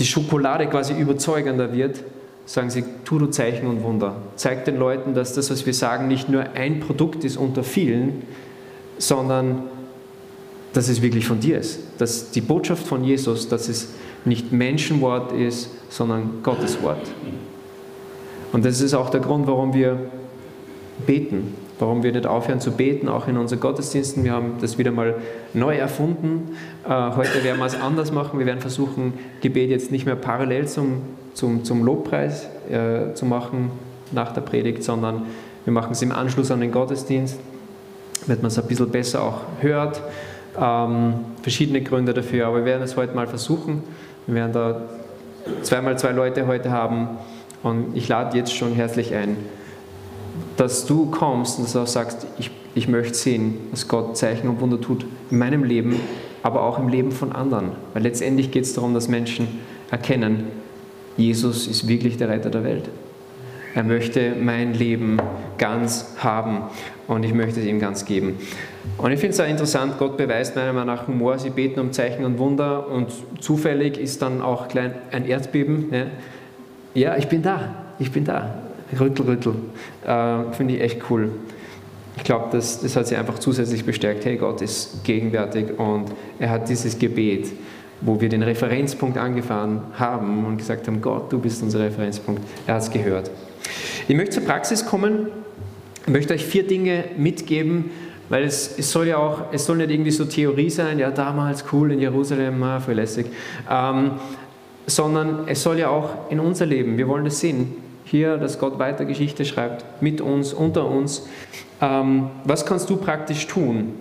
die 0.00 0.04
Schokolade 0.04 0.66
quasi 0.66 0.94
überzeugender 0.94 1.72
wird, 1.72 2.02
sagen 2.44 2.70
sie, 2.70 2.82
tu 3.04 3.20
du 3.20 3.26
Zeichen 3.26 3.68
und 3.68 3.84
Wunder. 3.84 4.16
Zeig 4.34 4.64
den 4.64 4.80
Leuten, 4.80 5.14
dass 5.14 5.32
das, 5.32 5.48
was 5.52 5.64
wir 5.64 5.72
sagen, 5.72 6.08
nicht 6.08 6.28
nur 6.28 6.42
ein 6.54 6.80
Produkt 6.80 7.22
ist 7.22 7.36
unter 7.36 7.62
vielen, 7.62 8.24
sondern 8.98 9.62
dass 10.72 10.88
es 10.88 11.02
wirklich 11.02 11.24
von 11.24 11.38
dir 11.38 11.60
ist. 11.60 11.78
Dass 11.98 12.32
die 12.32 12.40
Botschaft 12.40 12.84
von 12.84 13.04
Jesus, 13.04 13.48
dass 13.48 13.68
es 13.68 13.90
nicht 14.24 14.50
Menschenwort 14.50 15.30
ist, 15.30 15.70
sondern 15.88 16.42
Gottes 16.42 16.82
Wort. 16.82 17.12
Und 18.52 18.64
das 18.64 18.80
ist 18.80 18.94
auch 18.94 19.10
der 19.10 19.20
Grund, 19.20 19.46
warum 19.46 19.72
wir 19.72 20.00
beten, 21.06 21.54
warum 21.82 22.04
wir 22.04 22.12
nicht 22.12 22.26
aufhören 22.26 22.60
zu 22.60 22.70
beten, 22.70 23.08
auch 23.08 23.26
in 23.26 23.36
unseren 23.36 23.58
Gottesdiensten. 23.58 24.22
Wir 24.22 24.32
haben 24.32 24.54
das 24.60 24.78
wieder 24.78 24.92
mal 24.92 25.16
neu 25.52 25.76
erfunden. 25.76 26.56
Äh, 26.84 26.88
heute 26.88 27.42
werden 27.42 27.58
wir 27.58 27.66
es 27.66 27.78
anders 27.78 28.12
machen. 28.12 28.38
Wir 28.38 28.46
werden 28.46 28.60
versuchen, 28.60 29.14
Gebet 29.40 29.68
jetzt 29.68 29.90
nicht 29.90 30.06
mehr 30.06 30.14
parallel 30.14 30.68
zum, 30.68 31.02
zum, 31.34 31.64
zum 31.64 31.84
Lobpreis 31.84 32.46
äh, 32.70 33.14
zu 33.14 33.26
machen 33.26 33.72
nach 34.12 34.32
der 34.32 34.42
Predigt, 34.42 34.84
sondern 34.84 35.22
wir 35.64 35.72
machen 35.72 35.92
es 35.92 36.02
im 36.02 36.12
Anschluss 36.12 36.52
an 36.52 36.60
den 36.60 36.70
Gottesdienst, 36.70 37.38
damit 38.26 38.42
man 38.42 38.48
es 38.52 38.58
ein 38.58 38.66
bisschen 38.68 38.90
besser 38.90 39.22
auch 39.22 39.40
hört. 39.60 40.00
Ähm, 40.56 41.14
verschiedene 41.42 41.82
Gründe 41.82 42.14
dafür, 42.14 42.46
aber 42.46 42.58
wir 42.58 42.64
werden 42.64 42.82
es 42.82 42.96
heute 42.96 43.14
mal 43.14 43.26
versuchen. 43.26 43.82
Wir 44.26 44.36
werden 44.36 44.52
da 44.52 44.82
zweimal 45.62 45.98
zwei 45.98 46.12
Leute 46.12 46.46
heute 46.46 46.70
haben 46.70 47.08
und 47.64 47.96
ich 47.96 48.06
lade 48.06 48.38
jetzt 48.38 48.54
schon 48.54 48.72
herzlich 48.72 49.14
ein, 49.14 49.36
dass 50.62 50.86
du 50.86 51.06
kommst 51.06 51.58
und 51.58 51.64
dass 51.64 51.72
du 51.72 51.80
auch 51.80 51.86
sagst, 51.88 52.24
ich, 52.38 52.48
ich 52.76 52.86
möchte 52.86 53.14
sehen, 53.14 53.56
dass 53.72 53.88
Gott 53.88 54.16
Zeichen 54.16 54.48
und 54.48 54.60
Wunder 54.60 54.80
tut 54.80 55.04
in 55.28 55.38
meinem 55.38 55.64
Leben, 55.64 55.96
aber 56.44 56.62
auch 56.62 56.78
im 56.78 56.86
Leben 56.86 57.10
von 57.10 57.32
anderen. 57.32 57.72
Weil 57.94 58.04
letztendlich 58.04 58.52
geht 58.52 58.62
es 58.62 58.72
darum, 58.72 58.94
dass 58.94 59.08
Menschen 59.08 59.48
erkennen, 59.90 60.44
Jesus 61.16 61.66
ist 61.66 61.88
wirklich 61.88 62.16
der 62.16 62.28
Retter 62.28 62.48
der 62.48 62.62
Welt. 62.62 62.88
Er 63.74 63.82
möchte 63.82 64.36
mein 64.40 64.72
Leben 64.74 65.16
ganz 65.58 66.14
haben 66.18 66.58
und 67.08 67.24
ich 67.24 67.34
möchte 67.34 67.58
es 67.58 67.66
ihm 67.66 67.80
ganz 67.80 68.04
geben. 68.04 68.38
Und 68.98 69.10
ich 69.10 69.18
finde 69.18 69.34
es 69.34 69.40
auch 69.40 69.48
interessant, 69.48 69.98
Gott 69.98 70.16
beweist 70.16 70.54
meiner 70.54 70.72
Meinung 70.72 70.94
nach 70.94 71.08
Humor, 71.08 71.40
sie 71.40 71.50
beten 71.50 71.80
um 71.80 71.90
Zeichen 71.90 72.24
und 72.24 72.38
Wunder 72.38 72.88
und 72.88 73.10
zufällig 73.40 73.98
ist 73.98 74.22
dann 74.22 74.42
auch 74.42 74.68
klein 74.68 74.94
ein 75.10 75.26
Erdbeben. 75.26 75.88
Ja, 75.90 76.06
ja 76.94 77.16
ich 77.16 77.26
bin 77.26 77.42
da, 77.42 77.74
ich 77.98 78.12
bin 78.12 78.24
da. 78.24 78.61
Rüttel, 78.98 79.26
rüttel. 79.26 79.54
Äh, 80.04 80.52
finde 80.52 80.74
ich 80.74 80.80
echt 80.80 81.02
cool. 81.10 81.30
Ich 82.16 82.24
glaube, 82.24 82.48
das, 82.52 82.80
das 82.80 82.94
hat 82.94 83.06
sie 83.06 83.16
einfach 83.16 83.38
zusätzlich 83.38 83.84
bestärkt. 83.84 84.24
Hey, 84.24 84.36
Gott 84.36 84.60
ist 84.60 85.02
gegenwärtig 85.04 85.78
und 85.78 86.12
er 86.38 86.50
hat 86.50 86.68
dieses 86.68 86.98
Gebet, 86.98 87.50
wo 88.00 88.20
wir 88.20 88.28
den 88.28 88.42
Referenzpunkt 88.42 89.16
angefahren 89.16 89.80
haben 89.94 90.44
und 90.44 90.58
gesagt 90.58 90.86
haben, 90.88 91.00
Gott, 91.00 91.32
du 91.32 91.38
bist 91.38 91.62
unser 91.62 91.80
Referenzpunkt. 91.80 92.42
Er 92.66 92.74
hat 92.74 92.82
es 92.82 92.90
gehört. 92.90 93.30
Ich 94.08 94.16
möchte 94.16 94.36
zur 94.36 94.44
Praxis 94.44 94.84
kommen. 94.84 95.28
Ich 96.04 96.12
möchte 96.12 96.34
euch 96.34 96.44
vier 96.44 96.66
Dinge 96.66 97.04
mitgeben, 97.16 97.90
weil 98.28 98.44
es, 98.44 98.78
es 98.78 98.90
soll 98.90 99.08
ja 99.08 99.18
auch, 99.18 99.52
es 99.52 99.66
soll 99.66 99.76
nicht 99.76 99.90
irgendwie 99.90 100.10
so 100.10 100.24
Theorie 100.24 100.70
sein, 100.70 100.98
ja 100.98 101.10
damals 101.10 101.64
cool 101.72 101.92
in 101.92 102.00
Jerusalem, 102.00 102.62
ah, 102.62 102.80
voll 102.80 102.94
lässig, 102.94 103.26
ähm, 103.70 104.12
sondern 104.86 105.46
es 105.46 105.62
soll 105.62 105.78
ja 105.78 105.90
auch 105.90 106.30
in 106.30 106.40
unser 106.40 106.66
Leben, 106.66 106.98
wir 106.98 107.06
wollen 107.06 107.24
das 107.24 107.38
sehen, 107.38 107.76
hier, 108.12 108.36
dass 108.36 108.58
Gott 108.58 108.78
weiter 108.78 109.06
Geschichte 109.06 109.46
schreibt, 109.46 110.02
mit 110.02 110.20
uns, 110.20 110.52
unter 110.52 110.86
uns. 110.86 111.26
Ähm, 111.80 112.28
was 112.44 112.66
kannst 112.66 112.90
du 112.90 112.96
praktisch 112.96 113.46
tun? 113.46 113.94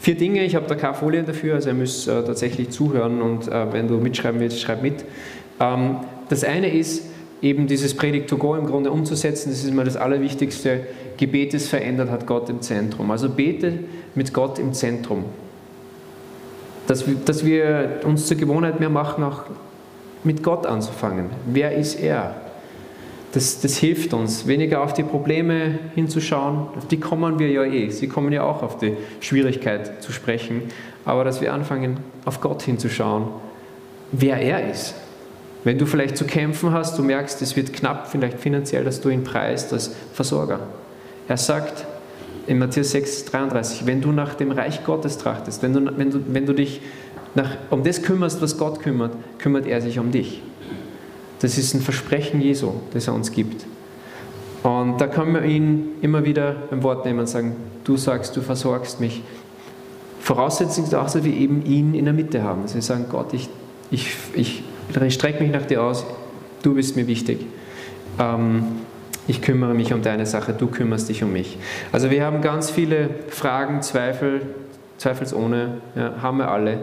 Vier 0.00 0.16
Dinge, 0.16 0.44
ich 0.44 0.56
habe 0.56 0.66
da 0.66 0.74
keine 0.74 0.94
Folie 0.94 1.22
dafür, 1.22 1.54
also 1.54 1.68
ihr 1.68 1.74
müsst 1.74 2.08
äh, 2.08 2.24
tatsächlich 2.24 2.70
zuhören 2.70 3.22
und 3.22 3.46
äh, 3.46 3.72
wenn 3.72 3.86
du 3.86 3.98
mitschreiben 3.98 4.40
willst, 4.40 4.60
schreib 4.60 4.82
mit. 4.82 5.04
Ähm, 5.60 5.98
das 6.28 6.42
eine 6.42 6.74
ist, 6.74 7.04
eben 7.40 7.68
dieses 7.68 7.94
Predigt 7.94 8.28
to 8.28 8.36
go 8.36 8.56
im 8.56 8.66
Grunde 8.66 8.90
umzusetzen, 8.90 9.50
das 9.50 9.62
ist 9.62 9.72
mal 9.72 9.84
das 9.84 9.96
Allerwichtigste. 9.96 10.80
Gebet 11.16 11.54
ist 11.54 11.68
verändert, 11.68 12.10
hat 12.10 12.26
Gott 12.26 12.48
im 12.50 12.62
Zentrum. 12.62 13.12
Also 13.12 13.28
bete 13.28 13.78
mit 14.16 14.34
Gott 14.34 14.58
im 14.58 14.72
Zentrum. 14.72 15.24
Dass, 16.88 17.04
dass 17.24 17.44
wir 17.44 18.00
uns 18.04 18.26
zur 18.26 18.36
Gewohnheit 18.36 18.80
mehr 18.80 18.90
machen, 18.90 19.22
auch 19.22 19.44
mit 20.24 20.42
Gott 20.42 20.66
anzufangen. 20.66 21.26
Wer 21.46 21.76
ist 21.76 22.00
er? 22.00 22.34
Das, 23.32 23.60
das 23.60 23.76
hilft 23.76 24.14
uns, 24.14 24.46
weniger 24.46 24.82
auf 24.82 24.94
die 24.94 25.02
Probleme 25.02 25.78
hinzuschauen. 25.94 26.68
Auf 26.76 26.86
die 26.88 26.98
kommen 26.98 27.38
wir 27.38 27.50
ja 27.50 27.64
eh. 27.64 27.90
Sie 27.90 28.08
kommen 28.08 28.32
ja 28.32 28.44
auch 28.44 28.62
auf 28.62 28.78
die 28.78 28.94
Schwierigkeit 29.20 30.02
zu 30.02 30.12
sprechen. 30.12 30.62
Aber 31.04 31.24
dass 31.24 31.40
wir 31.40 31.52
anfangen, 31.52 31.98
auf 32.24 32.40
Gott 32.40 32.62
hinzuschauen, 32.62 33.26
wer 34.12 34.38
er 34.38 34.70
ist 34.70 34.94
wenn 35.66 35.78
du 35.78 35.86
vielleicht 35.86 36.16
zu 36.16 36.26
kämpfen 36.26 36.70
hast, 36.70 36.96
du 36.96 37.02
merkst, 37.02 37.42
es 37.42 37.56
wird 37.56 37.72
knapp, 37.72 38.06
vielleicht 38.08 38.38
finanziell, 38.38 38.84
dass 38.84 39.00
du 39.00 39.08
ihn 39.08 39.24
preist 39.24 39.72
als 39.72 39.90
Versorger. 40.12 40.60
Er 41.26 41.36
sagt 41.36 41.84
in 42.46 42.60
Matthäus 42.60 42.92
6, 42.92 43.24
33, 43.24 43.84
wenn 43.84 44.00
du 44.00 44.12
nach 44.12 44.34
dem 44.34 44.52
Reich 44.52 44.84
Gottes 44.84 45.18
trachtest, 45.18 45.64
wenn 45.64 45.72
du, 45.72 45.98
wenn 45.98 46.12
du, 46.12 46.20
wenn 46.28 46.46
du 46.46 46.52
dich 46.52 46.82
nach, 47.34 47.50
um 47.70 47.82
das 47.82 48.00
kümmerst, 48.02 48.40
was 48.40 48.58
Gott 48.58 48.78
kümmert, 48.78 49.10
kümmert 49.40 49.66
er 49.66 49.80
sich 49.80 49.98
um 49.98 50.12
dich. 50.12 50.40
Das 51.40 51.58
ist 51.58 51.74
ein 51.74 51.80
Versprechen 51.80 52.40
Jesu, 52.40 52.72
das 52.92 53.08
er 53.08 53.14
uns 53.14 53.32
gibt. 53.32 53.66
Und 54.62 55.00
da 55.00 55.06
kann 55.06 55.32
man 55.32 55.44
ihn 55.44 55.90
immer 56.02 56.24
wieder 56.24 56.56
beim 56.70 56.82
Wort 56.82 57.04
nehmen 57.04 57.20
und 57.20 57.28
sagen, 57.28 57.56
du 57.84 57.96
sagst, 57.96 58.36
du 58.36 58.40
versorgst 58.40 59.00
mich. 59.00 59.22
Voraussetzung 60.20 60.84
ist 60.84 60.94
auch, 60.94 61.04
dass 61.04 61.22
wir 61.22 61.32
eben 61.32 61.64
ihn 61.64 61.94
in 61.94 62.04
der 62.04 62.14
Mitte 62.14 62.42
haben. 62.42 62.62
Dass 62.62 62.74
wir 62.74 62.82
sagen, 62.82 63.06
Gott, 63.10 63.32
ich, 63.32 63.48
ich, 63.90 64.16
ich 64.34 64.64
ich 65.04 65.14
strecke 65.14 65.42
mich 65.42 65.52
nach 65.52 65.66
dir 65.66 65.82
aus, 65.82 66.06
du 66.62 66.74
bist 66.74 66.96
mir 66.96 67.06
wichtig. 67.06 67.46
Ähm, 68.18 68.64
ich 69.28 69.42
kümmere 69.42 69.74
mich 69.74 69.92
um 69.92 70.02
deine 70.02 70.26
Sache, 70.26 70.52
du 70.52 70.68
kümmerst 70.68 71.08
dich 71.08 71.22
um 71.24 71.32
mich. 71.32 71.58
Also 71.92 72.10
wir 72.10 72.24
haben 72.24 72.40
ganz 72.40 72.70
viele 72.70 73.10
Fragen, 73.28 73.82
Zweifel, 73.82 74.42
zweifelsohne, 74.98 75.78
ja, 75.96 76.14
haben 76.22 76.38
wir 76.38 76.50
alle. 76.50 76.78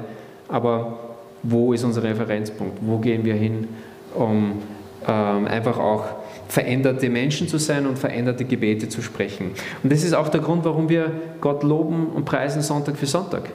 Aber 0.50 1.00
wo 1.42 1.74
ist 1.74 1.84
unser 1.84 2.04
Referenzpunkt? 2.04 2.80
Wo 2.82 2.98
gehen 2.98 3.24
wir 3.24 3.36
hin, 3.36 3.68
um 4.16 4.62
ähm, 5.08 5.48
einfach 5.48 5.78
auch 5.78 6.06
veränderte 6.48 7.10
Menschen 7.10 7.48
zu 7.48 7.58
sein 7.58 7.88
und 7.88 7.98
veränderte 7.98 8.46
Gebete 8.46 8.90
zu 8.90 9.02
sprechen? 9.02 9.52
Und 9.82 9.92
das 9.92 10.04
ist 10.04 10.14
auch 10.14 10.30
der 10.30 10.42
Grund, 10.42 10.66
warum 10.66 10.90
wir 10.90 11.12
Gott 11.42 11.64
loben 11.64 12.08
und 12.08 12.26
preisen 12.26 12.62
Sonntag 12.62 12.98
für 12.98 13.08
Sonntag 13.08 13.50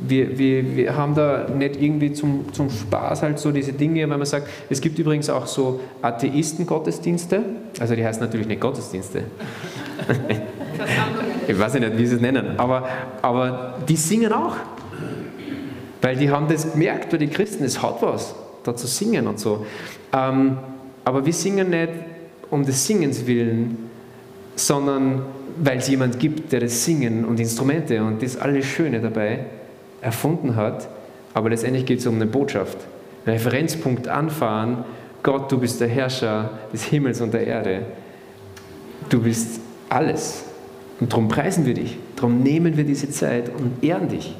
wir, 0.00 0.38
wir, 0.38 0.76
wir 0.76 0.96
haben 0.96 1.14
da 1.14 1.46
nicht 1.48 1.80
irgendwie 1.80 2.12
zum, 2.12 2.52
zum 2.52 2.70
Spaß 2.70 3.22
halt 3.22 3.38
so 3.38 3.52
diese 3.52 3.72
Dinge, 3.72 4.08
weil 4.08 4.18
man 4.18 4.26
sagt, 4.26 4.48
es 4.68 4.80
gibt 4.80 4.98
übrigens 4.98 5.28
auch 5.28 5.46
so 5.46 5.80
Atheisten-Gottesdienste, 6.02 7.42
also 7.78 7.94
die 7.94 8.04
heißen 8.04 8.22
natürlich 8.22 8.46
nicht 8.46 8.60
Gottesdienste. 8.60 9.24
ich 11.48 11.58
weiß 11.58 11.74
nicht, 11.74 11.98
wie 11.98 12.06
sie 12.06 12.16
es 12.16 12.20
nennen, 12.20 12.58
aber, 12.58 12.88
aber 13.22 13.74
die 13.88 13.96
singen 13.96 14.32
auch. 14.32 14.56
Weil 16.02 16.16
die 16.16 16.30
haben 16.30 16.48
das 16.48 16.72
gemerkt, 16.72 17.10
bei 17.10 17.18
den 17.18 17.30
Christen, 17.30 17.62
es 17.64 17.82
hat 17.82 18.00
was, 18.00 18.34
da 18.64 18.74
zu 18.76 18.86
singen 18.86 19.26
und 19.26 19.38
so. 19.38 19.66
Ähm, 20.12 20.58
aber 21.04 21.24
wir 21.24 21.32
singen 21.32 21.70
nicht 21.70 21.90
um 22.50 22.64
des 22.64 22.86
Singens 22.86 23.26
willen, 23.26 23.90
sondern 24.56 25.22
weil 25.62 25.78
es 25.78 25.88
jemand 25.88 26.18
gibt, 26.18 26.52
der 26.52 26.60
das 26.60 26.84
Singen 26.84 27.24
und 27.24 27.40
Instrumente 27.40 28.02
und 28.02 28.22
das 28.22 28.36
alles 28.36 28.66
Schöne 28.66 29.00
dabei 29.00 29.46
erfunden 30.00 30.56
hat. 30.56 30.88
Aber 31.34 31.50
letztendlich 31.50 31.86
geht 31.86 32.00
es 32.00 32.06
um 32.06 32.16
eine 32.16 32.26
Botschaft. 32.26 32.78
Referenzpunkt 33.26 34.08
anfahren, 34.08 34.84
Gott, 35.22 35.52
du 35.52 35.58
bist 35.58 35.80
der 35.80 35.88
Herrscher 35.88 36.50
des 36.72 36.84
Himmels 36.84 37.20
und 37.20 37.34
der 37.34 37.46
Erde. 37.46 37.82
Du 39.08 39.20
bist 39.20 39.60
alles. 39.88 40.44
Und 40.98 41.12
darum 41.12 41.28
preisen 41.28 41.66
wir 41.66 41.74
dich. 41.74 41.98
Darum 42.16 42.42
nehmen 42.42 42.76
wir 42.76 42.84
diese 42.84 43.10
Zeit 43.10 43.50
und 43.54 43.82
ehren 43.84 44.08
dich. 44.08 44.34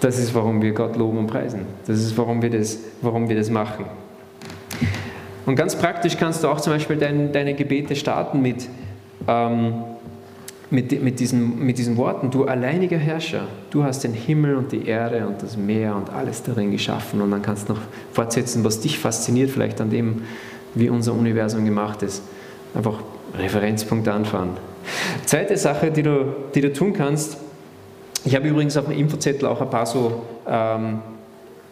Das 0.00 0.18
ist, 0.18 0.34
warum 0.34 0.62
wir 0.62 0.72
Gott 0.72 0.96
loben 0.96 1.18
und 1.18 1.26
preisen. 1.26 1.66
Das 1.86 1.98
ist, 1.98 2.16
warum 2.16 2.40
wir 2.40 2.50
das, 2.50 2.78
warum 3.02 3.28
wir 3.28 3.36
das 3.36 3.50
machen. 3.50 3.84
Und 5.46 5.56
ganz 5.56 5.76
praktisch 5.76 6.16
kannst 6.16 6.42
du 6.42 6.48
auch 6.48 6.60
zum 6.60 6.72
Beispiel 6.72 6.96
dein, 6.96 7.32
deine 7.32 7.54
Gebete 7.54 7.96
starten 7.96 8.40
mit, 8.40 8.68
ähm, 9.28 9.74
mit, 10.70 11.02
mit, 11.02 11.20
diesen, 11.20 11.58
mit 11.58 11.76
diesen 11.76 11.96
Worten, 11.96 12.30
du 12.30 12.44
alleiniger 12.44 12.96
Herrscher, 12.96 13.48
du 13.70 13.82
hast 13.82 14.04
den 14.04 14.14
Himmel 14.14 14.56
und 14.56 14.72
die 14.72 14.86
Erde 14.86 15.26
und 15.26 15.42
das 15.42 15.56
Meer 15.56 15.96
und 15.96 16.10
alles 16.10 16.42
darin 16.42 16.70
geschaffen. 16.70 17.20
Und 17.20 17.30
dann 17.30 17.42
kannst 17.42 17.68
du 17.68 17.74
noch 17.74 17.80
fortsetzen, 18.12 18.64
was 18.64 18.80
dich 18.80 18.98
fasziniert 18.98 19.50
vielleicht 19.50 19.80
an 19.80 19.90
dem, 19.90 20.22
wie 20.74 20.88
unser 20.88 21.12
Universum 21.12 21.64
gemacht 21.64 22.02
ist. 22.02 22.22
Einfach 22.74 23.02
Referenzpunkte 23.36 24.12
anfahren. 24.12 24.50
Zweite 25.26 25.56
Sache, 25.56 25.90
die 25.90 26.02
du, 26.02 26.34
die 26.54 26.60
du 26.60 26.72
tun 26.72 26.92
kannst, 26.92 27.36
ich 28.24 28.34
habe 28.34 28.48
übrigens 28.48 28.76
auf 28.76 28.86
dem 28.86 28.98
Infozettel 28.98 29.48
auch 29.48 29.60
ein 29.60 29.70
paar 29.70 29.86
so 29.86 30.22
ähm, 30.46 31.00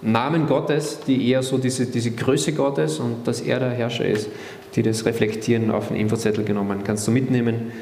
Namen 0.00 0.46
Gottes, 0.46 1.00
die 1.06 1.28
eher 1.28 1.42
so 1.42 1.58
diese, 1.58 1.86
diese 1.86 2.12
Größe 2.12 2.52
Gottes 2.52 2.98
und 3.00 3.26
dass 3.26 3.40
er 3.40 3.58
der 3.58 3.70
Herrscher 3.70 4.06
ist, 4.06 4.28
die 4.74 4.82
das 4.82 5.04
reflektieren, 5.04 5.70
auf 5.70 5.88
den 5.88 5.96
Infozettel 5.96 6.44
genommen. 6.44 6.82
Kannst 6.84 7.06
du 7.08 7.10
mitnehmen 7.10 7.72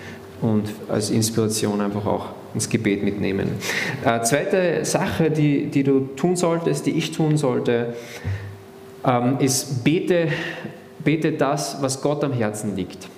und 0.40 0.64
als 0.88 1.11
Inspiration 1.11 1.81
einfach 1.81 2.07
auch 2.07 2.26
ins 2.55 2.68
Gebet 2.68 3.02
mitnehmen. 3.02 3.50
Äh, 4.05 4.22
zweite 4.22 4.85
Sache, 4.85 5.31
die, 5.31 5.66
die 5.66 5.83
du 5.83 6.09
tun 6.16 6.37
solltest, 6.37 6.87
die 6.87 6.92
ich 6.92 7.12
tun 7.12 7.37
sollte, 7.37 7.94
ähm, 9.05 9.37
ist 9.38 9.85
bete, 9.85 10.29
bete 11.05 11.33
das, 11.33 11.81
was 11.81 12.00
Gott 12.00 12.24
am 12.24 12.33
Herzen 12.33 12.76
liegt. 12.76 13.09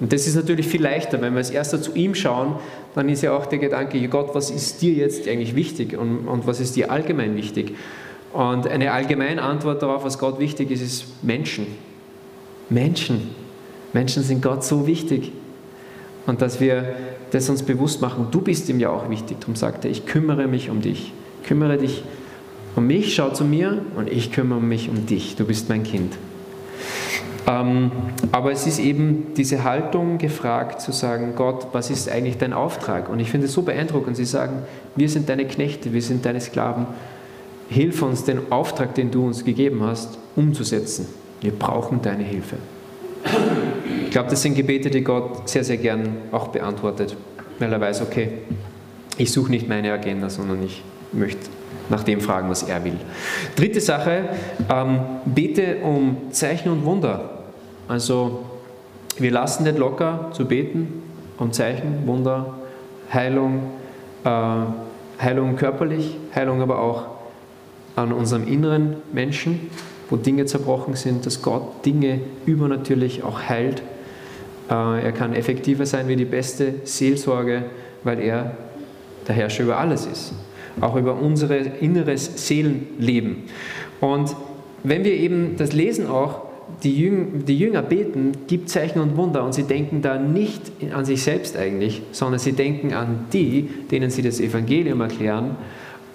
Und 0.00 0.12
das 0.12 0.26
ist 0.26 0.36
natürlich 0.36 0.66
viel 0.68 0.82
leichter, 0.82 1.20
wenn 1.20 1.32
wir 1.32 1.38
als 1.38 1.50
erster 1.50 1.82
zu 1.82 1.94
ihm 1.94 2.14
schauen, 2.14 2.56
dann 2.98 3.08
ist 3.08 3.22
ja 3.22 3.32
auch 3.32 3.46
der 3.46 3.60
Gedanke, 3.60 4.06
Gott, 4.08 4.34
was 4.34 4.50
ist 4.50 4.82
dir 4.82 4.92
jetzt 4.92 5.28
eigentlich 5.28 5.54
wichtig 5.54 5.96
und, 5.96 6.26
und 6.26 6.48
was 6.48 6.58
ist 6.58 6.74
dir 6.74 6.90
allgemein 6.90 7.36
wichtig? 7.36 7.76
Und 8.32 8.66
eine 8.66 8.90
allgemeine 8.90 9.40
Antwort 9.40 9.82
darauf, 9.82 10.04
was 10.04 10.18
Gott 10.18 10.40
wichtig 10.40 10.72
ist, 10.72 10.82
ist 10.82 11.22
Menschen. 11.22 11.66
Menschen. 12.68 13.30
Menschen 13.92 14.24
sind 14.24 14.42
Gott 14.42 14.64
so 14.64 14.88
wichtig. 14.88 15.30
Und 16.26 16.42
dass 16.42 16.60
wir 16.60 16.96
das 17.30 17.48
uns 17.48 17.62
bewusst 17.62 18.02
machen, 18.02 18.26
du 18.32 18.40
bist 18.40 18.68
ihm 18.68 18.80
ja 18.80 18.90
auch 18.90 19.08
wichtig. 19.08 19.36
Darum 19.38 19.54
sagt 19.54 19.84
er, 19.84 19.92
ich 19.92 20.04
kümmere 20.04 20.48
mich 20.48 20.68
um 20.68 20.82
dich. 20.82 21.12
Kümmere 21.44 21.78
dich 21.78 22.02
um 22.74 22.84
mich, 22.88 23.14
schau 23.14 23.30
zu 23.30 23.44
mir 23.44 23.80
und 23.94 24.10
ich 24.10 24.32
kümmere 24.32 24.60
mich 24.60 24.88
um 24.88 25.06
dich. 25.06 25.36
Du 25.36 25.44
bist 25.44 25.68
mein 25.68 25.84
Kind. 25.84 26.14
Ähm, 27.48 27.90
aber 28.30 28.52
es 28.52 28.66
ist 28.66 28.78
eben 28.78 29.28
diese 29.36 29.64
Haltung 29.64 30.18
gefragt, 30.18 30.80
zu 30.80 30.92
sagen, 30.92 31.32
Gott, 31.34 31.68
was 31.72 31.90
ist 31.90 32.10
eigentlich 32.10 32.36
dein 32.36 32.52
Auftrag? 32.52 33.08
Und 33.08 33.20
ich 33.20 33.30
finde 33.30 33.46
es 33.46 33.52
so 33.52 33.62
beeindruckend. 33.62 34.16
Sie 34.16 34.26
sagen, 34.26 34.62
wir 34.96 35.08
sind 35.08 35.28
deine 35.28 35.46
Knechte, 35.46 35.92
wir 35.92 36.02
sind 36.02 36.26
deine 36.26 36.40
Sklaven 36.40 36.86
hilf 37.68 38.02
uns, 38.02 38.24
den 38.24 38.50
Auftrag, 38.50 38.94
den 38.94 39.10
du 39.10 39.26
uns 39.26 39.44
gegeben 39.44 39.82
hast, 39.82 40.18
umzusetzen. 40.36 41.06
Wir 41.40 41.52
brauchen 41.52 42.02
deine 42.02 42.24
Hilfe. 42.24 42.56
Ich 44.04 44.10
glaube, 44.10 44.30
das 44.30 44.42
sind 44.42 44.54
Gebete, 44.54 44.90
die 44.90 45.02
Gott 45.02 45.48
sehr, 45.48 45.64
sehr 45.64 45.76
gern 45.76 46.08
auch 46.32 46.48
beantwortet, 46.48 47.16
weil 47.58 47.72
er 47.72 47.80
weiß, 47.80 48.02
okay, 48.02 48.30
ich 49.18 49.32
suche 49.32 49.50
nicht 49.50 49.68
meine 49.68 49.92
Agenda, 49.92 50.30
sondern 50.30 50.62
ich 50.62 50.82
möchte 51.12 51.50
nach 51.90 52.04
dem 52.04 52.20
fragen, 52.20 52.48
was 52.48 52.62
er 52.62 52.84
will. 52.84 52.96
Dritte 53.56 53.80
Sache, 53.80 54.28
ähm, 54.70 55.00
bete 55.26 55.78
um 55.82 56.16
Zeichen 56.30 56.70
und 56.70 56.84
Wunder. 56.84 57.37
Also 57.88 58.44
wir 59.18 59.30
lassen 59.30 59.64
nicht 59.64 59.78
locker 59.78 60.30
zu 60.32 60.44
beten 60.44 61.02
um 61.38 61.52
Zeichen, 61.52 62.06
Wunder, 62.06 62.54
Heilung, 63.12 63.70
äh, 64.24 64.28
Heilung 65.22 65.56
körperlich, 65.56 66.16
Heilung 66.34 66.60
aber 66.60 66.80
auch 66.80 67.06
an 67.96 68.12
unserem 68.12 68.46
inneren 68.46 68.96
Menschen, 69.12 69.70
wo 70.10 70.16
Dinge 70.16 70.46
zerbrochen 70.46 70.94
sind, 70.94 71.26
dass 71.26 71.42
Gott 71.42 71.84
Dinge 71.84 72.20
übernatürlich 72.46 73.22
auch 73.22 73.40
heilt. 73.48 73.82
Äh, 74.70 75.04
er 75.04 75.12
kann 75.12 75.32
effektiver 75.34 75.86
sein 75.86 76.08
wie 76.08 76.16
die 76.16 76.24
beste 76.24 76.74
Seelsorge, 76.84 77.64
weil 78.04 78.20
er 78.20 78.56
der 79.26 79.34
Herrscher 79.34 79.64
über 79.64 79.78
alles 79.78 80.06
ist. 80.06 80.32
Auch 80.80 80.96
über 80.96 81.14
unser 81.14 81.50
inneres 81.80 82.46
Seelenleben. 82.46 83.44
Und 84.00 84.34
wenn 84.84 85.02
wir 85.02 85.12
eben 85.12 85.56
das 85.56 85.72
lesen 85.72 86.06
auch, 86.06 86.47
die 86.82 86.96
Jünger, 86.96 87.26
die 87.46 87.58
Jünger 87.58 87.82
beten, 87.82 88.32
gibt 88.46 88.68
Zeichen 88.68 89.00
und 89.00 89.16
Wunder 89.16 89.44
und 89.44 89.52
sie 89.54 89.64
denken 89.64 90.02
da 90.02 90.18
nicht 90.18 90.62
an 90.92 91.04
sich 91.04 91.22
selbst 91.22 91.56
eigentlich, 91.56 92.02
sondern 92.12 92.38
sie 92.38 92.52
denken 92.52 92.92
an 92.92 93.26
die, 93.32 93.68
denen 93.90 94.10
sie 94.10 94.22
das 94.22 94.40
Evangelium 94.40 95.00
erklären 95.00 95.56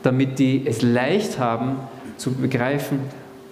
damit 0.04 0.38
die 0.38 0.63
es 0.66 0.82
leicht 0.82 1.39
haben 1.39 1.78
zu 2.18 2.34
begreifen, 2.34 3.00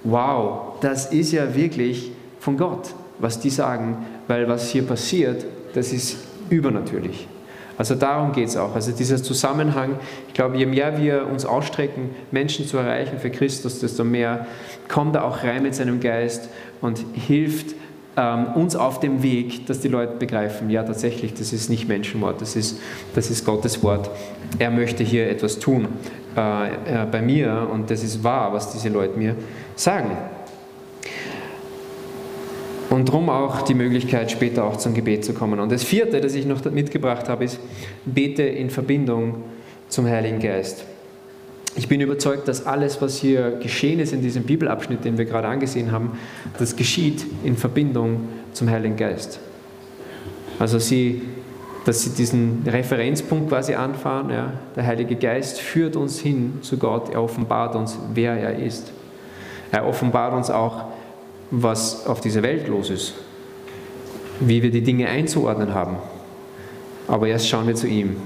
wow, 0.03 0.73
das 0.81 1.11
ist 1.11 1.31
ja 1.31 1.55
wirklich 1.55 2.11
von 2.39 2.57
Gott, 2.57 2.93
was 3.19 3.39
die 3.39 3.49
sagen, 3.49 4.05
weil 4.27 4.47
was 4.47 4.69
hier 4.69 4.83
passiert, 4.83 5.45
das 5.73 5.93
ist 5.93 6.17
übernatürlich. 6.49 7.27
Also 7.77 7.95
darum 7.95 8.31
geht 8.31 8.49
es 8.49 8.57
auch. 8.57 8.75
Also 8.75 8.91
dieser 8.91 9.21
Zusammenhang, 9.21 9.97
ich 10.27 10.33
glaube, 10.33 10.57
je 10.57 10.65
mehr 10.65 11.01
wir 11.01 11.27
uns 11.27 11.45
ausstrecken, 11.45 12.11
Menschen 12.31 12.67
zu 12.67 12.77
erreichen 12.77 13.19
für 13.19 13.29
Christus, 13.29 13.79
desto 13.79 14.03
mehr 14.03 14.45
kommt 14.87 15.15
er 15.15 15.25
auch 15.25 15.43
rein 15.43 15.63
mit 15.63 15.75
seinem 15.75 15.99
Geist 15.99 16.49
und 16.81 17.03
hilft 17.13 17.75
ähm, 18.17 18.47
uns 18.55 18.75
auf 18.75 18.99
dem 18.99 19.23
Weg, 19.23 19.67
dass 19.67 19.79
die 19.79 19.87
Leute 19.87 20.17
begreifen, 20.17 20.69
ja 20.69 20.83
tatsächlich, 20.83 21.33
das 21.33 21.53
ist 21.53 21.69
nicht 21.69 21.87
Menschenwort, 21.87 22.41
das 22.41 22.55
ist, 22.55 22.79
das 23.15 23.29
ist 23.29 23.45
Gottes 23.45 23.81
Wort. 23.83 24.09
Er 24.59 24.69
möchte 24.69 25.03
hier 25.03 25.29
etwas 25.29 25.59
tun 25.59 25.87
äh, 26.35 26.67
äh, 26.67 27.05
bei 27.09 27.21
mir 27.21 27.67
und 27.71 27.89
das 27.89 28.03
ist 28.03 28.23
wahr, 28.23 28.51
was 28.53 28.71
diese 28.73 28.89
Leute 28.89 29.17
mir 29.17 29.35
sagen. 29.75 30.11
Und 32.91 33.07
darum 33.07 33.29
auch 33.29 33.61
die 33.61 33.73
Möglichkeit, 33.73 34.31
später 34.31 34.65
auch 34.65 34.75
zum 34.75 34.93
Gebet 34.93 35.23
zu 35.23 35.33
kommen. 35.33 35.61
Und 35.61 35.71
das 35.71 35.81
vierte, 35.81 36.19
das 36.19 36.35
ich 36.35 36.45
noch 36.45 36.63
mitgebracht 36.65 37.29
habe, 37.29 37.45
ist, 37.45 37.57
bete 38.03 38.43
in 38.43 38.69
Verbindung 38.69 39.43
zum 39.87 40.05
Heiligen 40.07 40.39
Geist. 40.39 40.83
Ich 41.77 41.87
bin 41.87 42.01
überzeugt, 42.01 42.49
dass 42.49 42.65
alles, 42.65 43.01
was 43.01 43.17
hier 43.17 43.51
geschehen 43.63 44.01
ist 44.01 44.11
in 44.11 44.21
diesem 44.21 44.43
Bibelabschnitt, 44.43 45.05
den 45.05 45.17
wir 45.17 45.23
gerade 45.23 45.47
angesehen 45.47 45.93
haben, 45.93 46.19
das 46.59 46.75
geschieht 46.75 47.25
in 47.45 47.55
Verbindung 47.55 48.27
zum 48.51 48.69
Heiligen 48.69 48.97
Geist. 48.97 49.39
Also 50.59 50.77
sie, 50.77 51.21
dass 51.85 52.01
sie 52.01 52.09
diesen 52.09 52.63
Referenzpunkt 52.67 53.47
quasi 53.47 53.73
anfahren, 53.73 54.31
ja, 54.31 54.51
der 54.75 54.85
Heilige 54.85 55.15
Geist 55.15 55.61
führt 55.61 55.95
uns 55.95 56.19
hin 56.19 56.59
zu 56.61 56.75
Gott, 56.75 57.13
er 57.13 57.23
offenbart 57.23 57.73
uns, 57.73 57.97
wer 58.13 58.33
er 58.33 58.59
ist. 58.59 58.91
Er 59.71 59.87
offenbart 59.87 60.33
uns 60.33 60.49
auch, 60.49 60.87
was 61.51 62.05
auf 62.07 62.21
dieser 62.21 62.41
Welt 62.43 62.67
los 62.67 62.89
ist, 62.89 63.13
wie 64.39 64.63
wir 64.63 64.71
die 64.71 64.81
Dinge 64.81 65.07
einzuordnen 65.07 65.73
haben. 65.73 65.97
Aber 67.07 67.27
erst 67.27 67.47
schauen 67.47 67.67
wir 67.67 67.75
zu 67.75 67.87
ihm. 67.87 68.17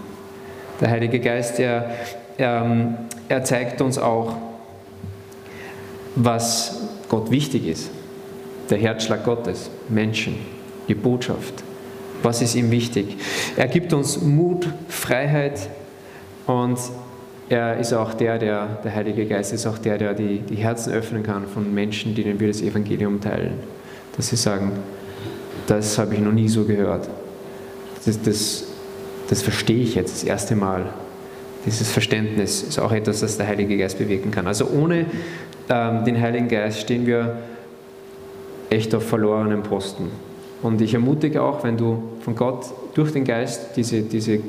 Der 0.80 0.90
Heilige 0.90 1.20
Geist, 1.20 1.60
er, 1.60 1.90
er 2.38 2.98
er 3.28 3.44
zeigt 3.44 3.82
uns 3.82 3.98
auch, 3.98 4.36
was 6.16 6.82
Gott 7.10 7.32
wichtig 7.32 7.68
ist. 7.68 7.90
Der 8.70 8.78
Herzschlag 8.78 9.24
Gottes, 9.24 9.70
Menschen, 9.90 10.38
die 10.88 10.96
Botschaft. 10.96 11.64
Was 12.24 12.42
ist 12.42 12.56
ihm 12.56 12.72
wichtig? 12.72 13.18
Er 13.56 13.68
gibt 13.68 13.94
uns 13.94 14.22
Mut, 14.22 14.68
Freiheit 14.88 15.70
und 16.48 16.78
er 17.50 17.78
ist 17.78 17.94
auch 17.94 18.14
der, 18.14 18.40
der, 18.40 18.80
der 18.84 18.96
Heilige 18.96 19.26
Geist 19.26 19.54
ist 19.54 19.68
auch 19.68 19.78
der, 19.78 19.98
der 19.98 20.14
die, 20.14 20.40
die 20.40 20.56
Herzen 20.56 20.94
öffnen 20.94 21.22
kann 21.22 21.46
von 21.48 21.74
Menschen, 21.74 22.16
denen 22.16 22.40
wir 22.40 22.48
das 22.48 22.62
Evangelium 22.62 23.22
teilen. 23.22 23.54
Dass 24.18 24.30
sie 24.30 24.36
sagen, 24.36 24.72
das 25.68 25.98
habe 25.98 26.16
ich 26.16 26.20
noch 26.20 26.32
nie 26.32 26.48
so 26.48 26.64
gehört. 26.64 27.08
Das, 28.06 28.22
das, 28.22 28.64
das 29.30 29.42
verstehe 29.42 29.84
ich 29.84 29.96
jetzt 29.96 30.16
das 30.16 30.24
erste 30.24 30.56
Mal. 30.56 30.86
Dieses 31.66 31.92
Verständnis 31.92 32.64
ist 32.64 32.80
auch 32.80 32.92
etwas, 32.92 33.20
das 33.20 33.38
der 33.38 33.48
Heilige 33.48 33.78
Geist 33.78 33.98
bewirken 33.98 34.32
kann. 34.32 34.48
Also 34.48 34.68
ohne 34.68 35.06
ähm, 35.70 36.06
den 36.06 36.20
Heiligen 36.20 36.48
Geist 36.48 36.80
stehen 36.80 37.06
wir 37.06 37.38
echt 38.70 38.94
auf 38.94 39.08
verlorenen 39.08 39.64
Posten. 39.64 40.10
Und 40.62 40.82
ich 40.82 40.94
ermutige 40.94 41.42
auch, 41.42 41.64
wenn 41.64 41.78
du 41.78 42.04
von 42.22 42.36
Gott 42.36 42.66
durch 42.96 43.12
den 43.12 43.24
Geist 43.24 43.76
diese, 43.76 44.02
diese 44.02 44.40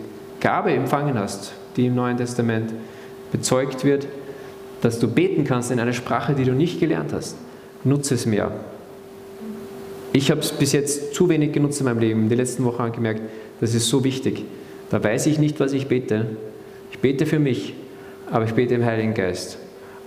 Gabe 0.40 0.72
empfangen 0.72 1.18
hast, 1.18 1.52
die 1.76 1.86
im 1.86 1.94
Neuen 1.94 2.16
Testament 2.16 2.72
bezeugt 3.32 3.84
wird, 3.84 4.06
dass 4.82 4.98
du 4.98 5.08
beten 5.08 5.44
kannst 5.44 5.70
in 5.70 5.80
einer 5.80 5.92
Sprache, 5.92 6.34
die 6.34 6.44
du 6.44 6.52
nicht 6.52 6.80
gelernt 6.80 7.12
hast. 7.12 7.36
Nutze 7.84 8.14
es 8.14 8.26
mehr. 8.26 8.52
Ich 10.12 10.30
habe 10.30 10.40
es 10.40 10.52
bis 10.52 10.72
jetzt 10.72 11.14
zu 11.14 11.28
wenig 11.28 11.52
genutzt 11.52 11.80
in 11.80 11.86
meinem 11.86 11.98
Leben. 11.98 12.28
Die 12.28 12.34
letzten 12.34 12.64
Wochen 12.64 12.78
habe 12.78 12.88
ich 12.88 12.94
gemerkt, 12.94 13.22
das 13.60 13.74
ist 13.74 13.88
so 13.88 14.04
wichtig. 14.04 14.44
Da 14.90 15.02
weiß 15.02 15.26
ich 15.26 15.38
nicht, 15.38 15.60
was 15.60 15.72
ich 15.72 15.88
bete. 15.88 16.26
Ich 16.90 16.98
bete 16.98 17.26
für 17.26 17.38
mich, 17.38 17.74
aber 18.30 18.44
ich 18.44 18.52
bete 18.52 18.74
im 18.74 18.84
Heiligen 18.84 19.14
Geist. 19.14 19.58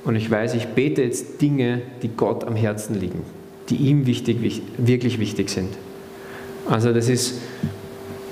Und 0.06 0.16
ich 0.16 0.30
weiß, 0.32 0.56
ich 0.56 0.68
bete 0.68 1.04
jetzt 1.04 1.42
Dinge, 1.42 1.82
die 2.02 2.10
Gott 2.16 2.44
am 2.46 2.56
Herzen 2.56 3.00
liegen, 3.00 3.22
die 3.70 3.76
ihm 3.76 4.06
wichtig, 4.06 4.38
wirklich 4.78 5.20
wichtig 5.20 5.50
sind. 5.50 5.70
Also 6.68 6.94
das 6.94 7.10
ist, 7.10 7.36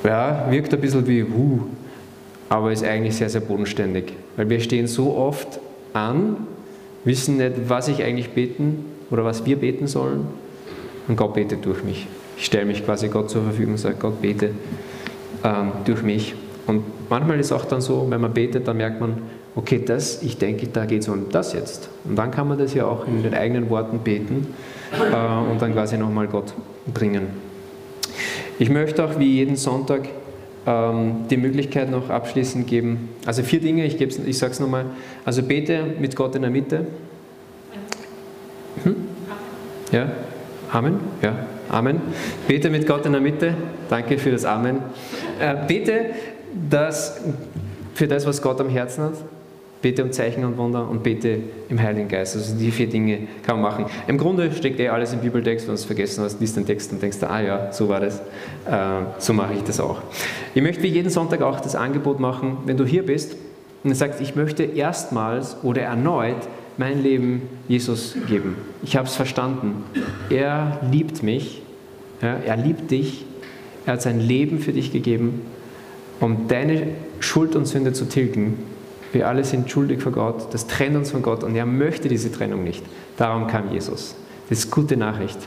ja, 0.04 0.48
wirkt 0.50 0.74
ein 0.74 0.80
bisschen 0.80 1.06
wie, 1.08 1.24
uh, 1.24 1.62
aber 2.50 2.72
ist 2.72 2.84
eigentlich 2.84 3.16
sehr, 3.16 3.30
sehr 3.30 3.42
bodenständig. 3.42 4.14
Weil 4.36 4.50
wir 4.50 4.60
stehen 4.60 4.88
so 4.88 5.16
oft 5.16 5.60
an, 5.94 6.38
wissen 7.04 7.38
nicht, 7.38 7.54
was 7.68 7.88
ich 7.88 8.04
eigentlich 8.04 8.30
beten 8.30 8.86
oder 9.10 9.24
was 9.26 9.46
wir 9.46 9.58
beten 9.58 9.88
sollen. 9.88 10.28
Und 11.08 11.16
Gott 11.16 11.34
betet 11.34 11.66
durch 11.66 11.84
mich. 11.84 12.08
Ich 12.38 12.46
stelle 12.46 12.66
mich 12.66 12.86
quasi 12.86 13.08
Gott 13.08 13.30
zur 13.30 13.44
Verfügung 13.44 13.74
und 13.74 13.80
sage, 13.80 13.96
Gott 14.00 14.22
bete 14.22 14.52
ähm, 15.44 15.72
durch 15.86 16.04
mich. 16.04 16.36
Und 16.68 16.84
manchmal 17.10 17.40
ist 17.40 17.48
es 17.48 17.52
auch 17.52 17.66
dann 17.66 17.82
so, 17.82 18.06
wenn 18.10 18.22
man 18.22 18.34
betet, 18.34 18.68
dann 18.68 18.78
merkt 18.78 19.00
man, 19.00 19.22
okay, 19.56 19.82
das, 19.84 20.22
ich 20.22 20.38
denke, 20.38 20.68
da 20.68 20.86
geht 20.86 21.02
es 21.02 21.10
um 21.10 21.30
das 21.32 21.54
jetzt. 21.54 21.90
Und 22.04 22.16
dann 22.18 22.30
kann 22.30 22.48
man 22.48 22.58
das 22.58 22.74
ja 22.74 22.86
auch 22.86 23.08
in 23.08 23.24
den 23.24 23.34
eigenen 23.34 23.70
Worten 23.70 24.00
beten 24.00 24.54
äh, 24.94 25.52
und 25.52 25.62
dann 25.62 25.74
quasi 25.74 25.98
nochmal 25.98 26.28
Gott 26.28 26.54
bringen. 26.94 27.28
Ich 28.60 28.70
möchte 28.70 29.04
auch 29.04 29.18
wie 29.18 29.36
jeden 29.36 29.56
Sonntag 29.56 30.10
die 30.68 31.38
Möglichkeit 31.38 31.90
noch 31.90 32.10
abschließend 32.10 32.68
geben. 32.68 33.10
Also 33.26 33.42
vier 33.42 33.62
Dinge, 33.62 33.86
ich, 33.86 34.02
ich 34.02 34.38
sage 34.38 34.52
es 34.52 34.60
nochmal. 34.60 34.86
Also 35.24 35.42
bete 35.42 35.82
mit 35.98 36.14
Gott 36.14 36.36
in 36.36 36.42
der 36.42 36.52
Mitte. 36.52 36.88
Hm? 38.84 38.96
Ja? 39.94 40.12
Amen? 40.72 41.00
Ja, 41.22 41.36
Amen. 41.70 42.02
Bete 42.48 42.70
mit 42.70 42.86
Gott 42.86 43.06
in 43.06 43.14
der 43.14 43.22
Mitte. 43.22 43.54
Danke 43.90 44.18
für 44.18 44.32
das 44.32 44.44
Amen. 44.44 44.80
Äh, 45.40 45.56
bete 45.68 46.08
das, 46.70 47.22
für 47.94 48.08
das, 48.08 48.26
was 48.26 48.42
Gott 48.42 48.60
am 48.60 48.70
Herzen 48.70 49.06
hat. 49.06 49.14
Bete 49.82 50.04
um 50.04 50.12
Zeichen 50.12 50.44
und 50.44 50.58
Wunder 50.58 50.90
und 50.90 51.04
bete 51.04 51.40
im 51.70 51.80
Heiligen 51.82 52.08
Geist. 52.08 52.36
Also 52.36 52.56
die 52.56 52.72
vier 52.72 52.88
Dinge 52.88 53.28
kann 53.46 53.62
man 53.62 53.72
machen. 53.72 53.86
Im 54.08 54.18
Grunde 54.18 54.52
steckt 54.52 54.80
eh 54.80 54.90
alles 54.90 55.14
im 55.14 55.20
Bibeltext. 55.20 55.68
Wenn 55.68 55.76
du 55.76 55.80
es 55.80 55.86
vergessen 55.86 56.24
hast, 56.24 56.40
liest 56.40 56.58
den 56.58 56.66
Text 56.66 56.92
und 56.92 57.02
denkst, 57.02 57.18
ah 57.22 57.42
ja, 57.42 57.72
so 57.72 57.88
war 57.88 58.00
das. 58.00 58.20
Äh, 58.66 59.04
so 59.20 59.34
mache 59.34 59.54
ich 59.54 59.62
das 59.64 59.80
auch. 59.80 60.02
Ich 60.56 60.62
möchte 60.64 60.82
wie 60.82 60.88
jeden 60.88 61.10
Sonntag 61.10 61.42
auch 61.42 61.60
das 61.60 61.76
Angebot 61.76 62.20
machen, 62.20 62.58
wenn 62.66 62.78
du 62.78 62.86
hier 62.86 63.06
bist 63.06 63.38
und 63.84 63.94
sagst, 63.96 64.20
ich 64.20 64.36
möchte 64.36 64.64
erstmals 64.64 65.58
oder 65.64 65.84
erneut 65.84 66.48
mein 66.78 67.04
Leben 67.04 67.44
Jesus 67.68 68.16
geben. 68.28 68.56
Ich 68.82 68.96
habe 68.96 69.08
es 69.08 69.16
verstanden. 69.16 69.84
Er 70.30 70.80
liebt 70.92 71.22
mich. 71.22 71.62
Ja, 72.22 72.38
er 72.46 72.58
liebt 72.58 72.90
dich. 72.90 73.26
Er 73.86 73.94
hat 73.94 74.02
sein 74.02 74.20
Leben 74.20 74.60
für 74.60 74.74
dich 74.74 74.92
gegeben, 74.92 75.42
um 76.20 76.48
deine 76.48 76.88
Schuld 77.20 77.56
und 77.56 77.68
Sünde 77.68 77.94
zu 77.94 78.06
tilgen 78.06 78.58
wir 79.18 79.28
alle 79.28 79.44
sind 79.44 79.72
schuldig 79.72 80.00
vor 80.02 80.12
Gott, 80.12 80.54
das 80.54 80.68
trennt 80.68 80.96
uns 80.96 81.10
von 81.10 81.24
Gott 81.24 81.44
und 81.44 81.56
er 81.56 81.66
möchte 81.66 82.08
diese 82.08 82.32
Trennung 82.32 82.64
nicht. 82.64 82.86
Darum 83.18 83.48
kam 83.48 83.72
Jesus. 83.72 84.16
Das 84.48 84.60
ist 84.60 84.70
gute 84.72 84.96
Nachricht. 84.96 85.40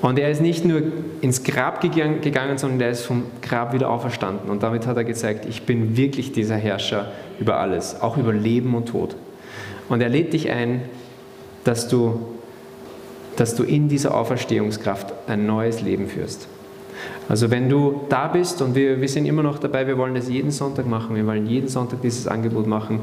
Und 0.00 0.18
er 0.18 0.30
ist 0.30 0.40
nicht 0.40 0.64
nur 0.64 0.82
ins 1.20 1.44
Grab 1.44 1.82
gegangen, 1.82 2.56
sondern 2.56 2.80
er 2.80 2.90
ist 2.90 3.02
vom 3.02 3.24
Grab 3.42 3.74
wieder 3.74 3.90
auferstanden. 3.90 4.50
Und 4.50 4.62
damit 4.62 4.86
hat 4.86 4.96
er 4.96 5.04
gezeigt, 5.04 5.44
ich 5.46 5.64
bin 5.64 5.94
wirklich 5.98 6.32
dieser 6.32 6.56
Herrscher 6.56 7.12
über 7.38 7.58
alles, 7.58 8.00
auch 8.00 8.16
über 8.16 8.32
Leben 8.32 8.74
und 8.74 8.86
Tod. 8.86 9.14
Und 9.90 10.00
er 10.00 10.08
lädt 10.08 10.32
dich 10.32 10.50
ein, 10.50 10.82
dass 11.64 11.86
du, 11.88 12.20
dass 13.36 13.54
du 13.54 13.62
in 13.62 13.88
dieser 13.88 14.14
Auferstehungskraft 14.14 15.12
ein 15.26 15.46
neues 15.46 15.82
Leben 15.82 16.08
führst. 16.08 16.48
Also 17.28 17.50
wenn 17.50 17.68
du 17.68 18.02
da 18.08 18.28
bist 18.28 18.60
und 18.62 18.74
wir, 18.74 19.00
wir 19.00 19.08
sind 19.08 19.26
immer 19.26 19.42
noch 19.42 19.58
dabei, 19.58 19.86
wir 19.86 19.98
wollen 19.98 20.14
das 20.14 20.28
jeden 20.28 20.50
Sonntag 20.50 20.86
machen, 20.86 21.16
wir 21.16 21.26
wollen 21.26 21.46
jeden 21.46 21.68
Sonntag 21.68 22.02
dieses 22.02 22.26
Angebot 22.26 22.66
machen. 22.66 23.00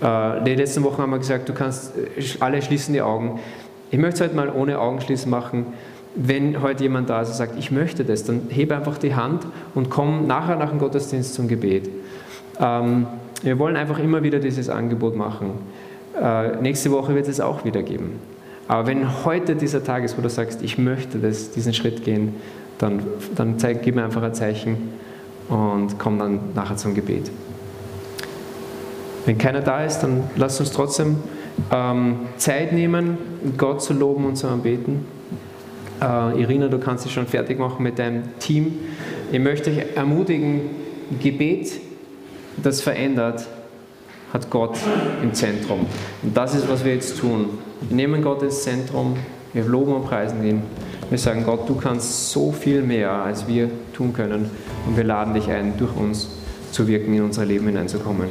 Äh, 0.00 0.44
die 0.44 0.54
letzten 0.54 0.82
Wochen 0.84 1.02
haben 1.02 1.10
wir 1.10 1.18
gesagt, 1.18 1.48
du 1.48 1.52
kannst, 1.52 1.96
äh, 1.96 2.22
alle 2.40 2.60
schließen 2.62 2.94
die 2.94 3.02
Augen. 3.02 3.40
Ich 3.90 3.98
möchte 3.98 4.16
es 4.16 4.20
heute 4.28 4.36
mal 4.36 4.50
ohne 4.50 4.78
Augenschließen 4.78 5.30
machen. 5.30 5.66
Wenn 6.16 6.62
heute 6.62 6.84
jemand 6.84 7.10
da 7.10 7.22
ist 7.22 7.28
und 7.28 7.34
sagt, 7.34 7.58
ich 7.58 7.70
möchte 7.70 8.04
das, 8.04 8.24
dann 8.24 8.42
hebe 8.48 8.76
einfach 8.76 8.98
die 8.98 9.14
Hand 9.14 9.46
und 9.74 9.90
komm 9.90 10.26
nachher 10.26 10.56
nach 10.56 10.70
dem 10.70 10.78
Gottesdienst 10.78 11.34
zum 11.34 11.48
Gebet. 11.48 11.88
Ähm, 12.60 13.06
wir 13.42 13.58
wollen 13.58 13.76
einfach 13.76 13.98
immer 13.98 14.22
wieder 14.22 14.38
dieses 14.38 14.68
Angebot 14.68 15.16
machen. 15.16 15.52
Äh, 16.20 16.56
nächste 16.60 16.90
Woche 16.92 17.14
wird 17.14 17.28
es 17.28 17.40
auch 17.40 17.64
wieder 17.64 17.82
geben. 17.82 18.18
Aber 18.68 18.86
wenn 18.86 19.24
heute 19.24 19.56
dieser 19.56 19.84
Tag 19.84 20.04
ist, 20.04 20.16
wo 20.16 20.22
du 20.22 20.30
sagst, 20.30 20.62
ich 20.62 20.78
möchte 20.78 21.18
das, 21.18 21.50
diesen 21.50 21.74
Schritt 21.74 22.04
gehen, 22.04 22.34
dann, 22.78 23.02
dann 23.34 23.58
zeig, 23.58 23.82
gib 23.82 23.94
mir 23.94 24.04
einfach 24.04 24.22
ein 24.22 24.34
Zeichen 24.34 24.76
und 25.48 25.98
komm 25.98 26.18
dann 26.18 26.40
nachher 26.54 26.76
zum 26.76 26.94
Gebet. 26.94 27.30
Wenn 29.26 29.38
keiner 29.38 29.60
da 29.60 29.84
ist, 29.84 30.00
dann 30.00 30.24
lass 30.36 30.60
uns 30.60 30.70
trotzdem 30.72 31.16
ähm, 31.72 32.20
Zeit 32.36 32.72
nehmen, 32.72 33.16
Gott 33.56 33.82
zu 33.82 33.94
loben 33.94 34.26
und 34.26 34.36
zu 34.36 34.48
anbeten. 34.48 35.06
Äh, 36.00 36.40
Irina, 36.40 36.68
du 36.68 36.78
kannst 36.78 37.04
dich 37.04 37.12
schon 37.12 37.26
fertig 37.26 37.58
machen 37.58 37.82
mit 37.82 37.98
deinem 37.98 38.38
Team. 38.38 38.78
Ich 39.32 39.40
möchte 39.40 39.70
dich 39.70 39.96
ermutigen, 39.96 40.62
Gebet, 41.22 41.80
das 42.62 42.80
verändert, 42.80 43.46
hat 44.32 44.50
Gott 44.50 44.76
im 45.22 45.32
Zentrum. 45.32 45.86
Und 46.22 46.36
das 46.36 46.54
ist, 46.54 46.68
was 46.68 46.84
wir 46.84 46.94
jetzt 46.94 47.18
tun. 47.18 47.58
Wir 47.88 47.96
nehmen 47.96 48.22
Gott 48.22 48.42
ins 48.42 48.62
Zentrum, 48.62 49.16
wir 49.52 49.64
loben 49.64 49.94
und 49.94 50.06
preisen 50.06 50.44
ihn. 50.44 50.62
Wir 51.10 51.18
sagen, 51.18 51.44
Gott, 51.44 51.68
du 51.68 51.74
kannst 51.74 52.30
so 52.30 52.50
viel 52.50 52.82
mehr, 52.82 53.10
als 53.10 53.46
wir 53.46 53.70
tun 53.92 54.12
können. 54.12 54.50
Und 54.86 54.96
wir 54.96 55.04
laden 55.04 55.34
dich 55.34 55.48
ein, 55.48 55.76
durch 55.76 55.94
uns 55.94 56.28
zu 56.72 56.88
wirken, 56.88 57.14
in 57.14 57.22
unser 57.22 57.44
Leben 57.44 57.66
hineinzukommen. 57.66 58.28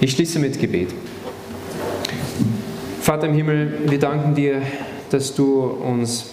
Ich 0.00 0.12
schließe 0.12 0.38
mit 0.38 0.58
Gebet. 0.58 0.88
Vater 3.00 3.26
im 3.26 3.34
Himmel, 3.34 3.80
wir 3.86 3.98
danken 3.98 4.34
dir, 4.34 4.62
dass 5.10 5.34
du 5.34 5.62
uns 5.62 6.26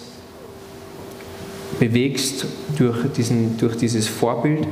bewegst 1.78 2.46
durch, 2.78 3.12
diesen, 3.12 3.58
durch 3.58 3.76
dieses 3.76 4.08
Vorbild 4.08 4.66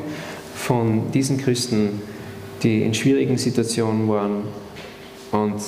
von 0.55 1.11
diesen 1.12 1.38
Christen, 1.38 2.00
die 2.62 2.83
in 2.83 2.94
schwierigen 2.94 3.37
Situationen 3.37 4.09
waren 4.09 4.44
und 5.33 5.61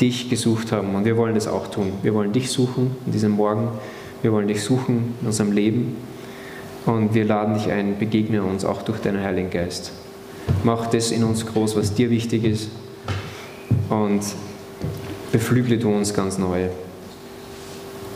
dich 0.00 0.30
gesucht 0.30 0.72
haben. 0.72 0.94
Und 0.94 1.04
wir 1.04 1.16
wollen 1.16 1.34
das 1.34 1.46
auch 1.46 1.68
tun. 1.68 1.92
Wir 2.02 2.14
wollen 2.14 2.32
dich 2.32 2.50
suchen 2.50 2.96
in 3.06 3.12
diesem 3.12 3.32
Morgen. 3.32 3.68
Wir 4.22 4.32
wollen 4.32 4.48
dich 4.48 4.62
suchen 4.62 5.14
in 5.20 5.26
unserem 5.26 5.52
Leben. 5.52 5.96
Und 6.86 7.14
wir 7.14 7.24
laden 7.24 7.54
dich 7.54 7.70
ein, 7.70 7.98
begegne 7.98 8.42
uns 8.42 8.64
auch 8.64 8.82
durch 8.82 9.00
deinen 9.00 9.22
Heiligen 9.22 9.50
Geist. 9.50 9.92
Mach 10.64 10.86
das 10.86 11.10
in 11.10 11.24
uns 11.24 11.44
groß, 11.46 11.76
was 11.76 11.94
dir 11.94 12.10
wichtig 12.10 12.44
ist. 12.44 12.68
Und 13.88 14.22
beflügle 15.32 15.78
du 15.78 15.90
uns 15.90 16.14
ganz 16.14 16.38
neu. 16.38 16.68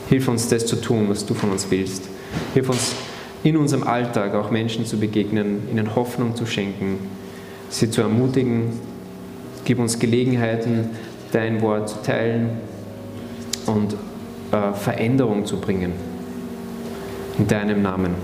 Hilf 0.09 0.29
uns, 0.29 0.49
das 0.49 0.67
zu 0.67 0.77
tun, 0.77 1.07
was 1.09 1.25
du 1.25 1.35
von 1.35 1.51
uns 1.51 1.67
willst. 1.71 2.09
Hilf 2.55 2.69
uns, 2.69 2.95
in 3.43 3.59
unserem 3.59 3.83
Alltag 3.83 4.35
auch 4.35 4.51
Menschen 4.51 4.87
zu 4.87 4.99
begegnen, 4.99 5.69
ihnen 5.71 5.95
Hoffnung 5.95 6.35
zu 6.35 6.47
schenken, 6.47 6.99
sie 7.69 7.91
zu 7.91 8.01
ermutigen. 8.01 8.73
Gib 9.67 9.79
uns 9.79 9.99
Gelegenheiten, 9.99 10.91
dein 11.35 11.61
Wort 11.61 11.89
zu 11.89 12.01
teilen 12.03 12.51
und 13.67 13.97
äh, 14.53 14.73
Veränderung 14.73 15.45
zu 15.45 15.61
bringen. 15.61 15.93
In 17.39 17.49
deinem 17.49 17.83
Namen. 17.83 18.15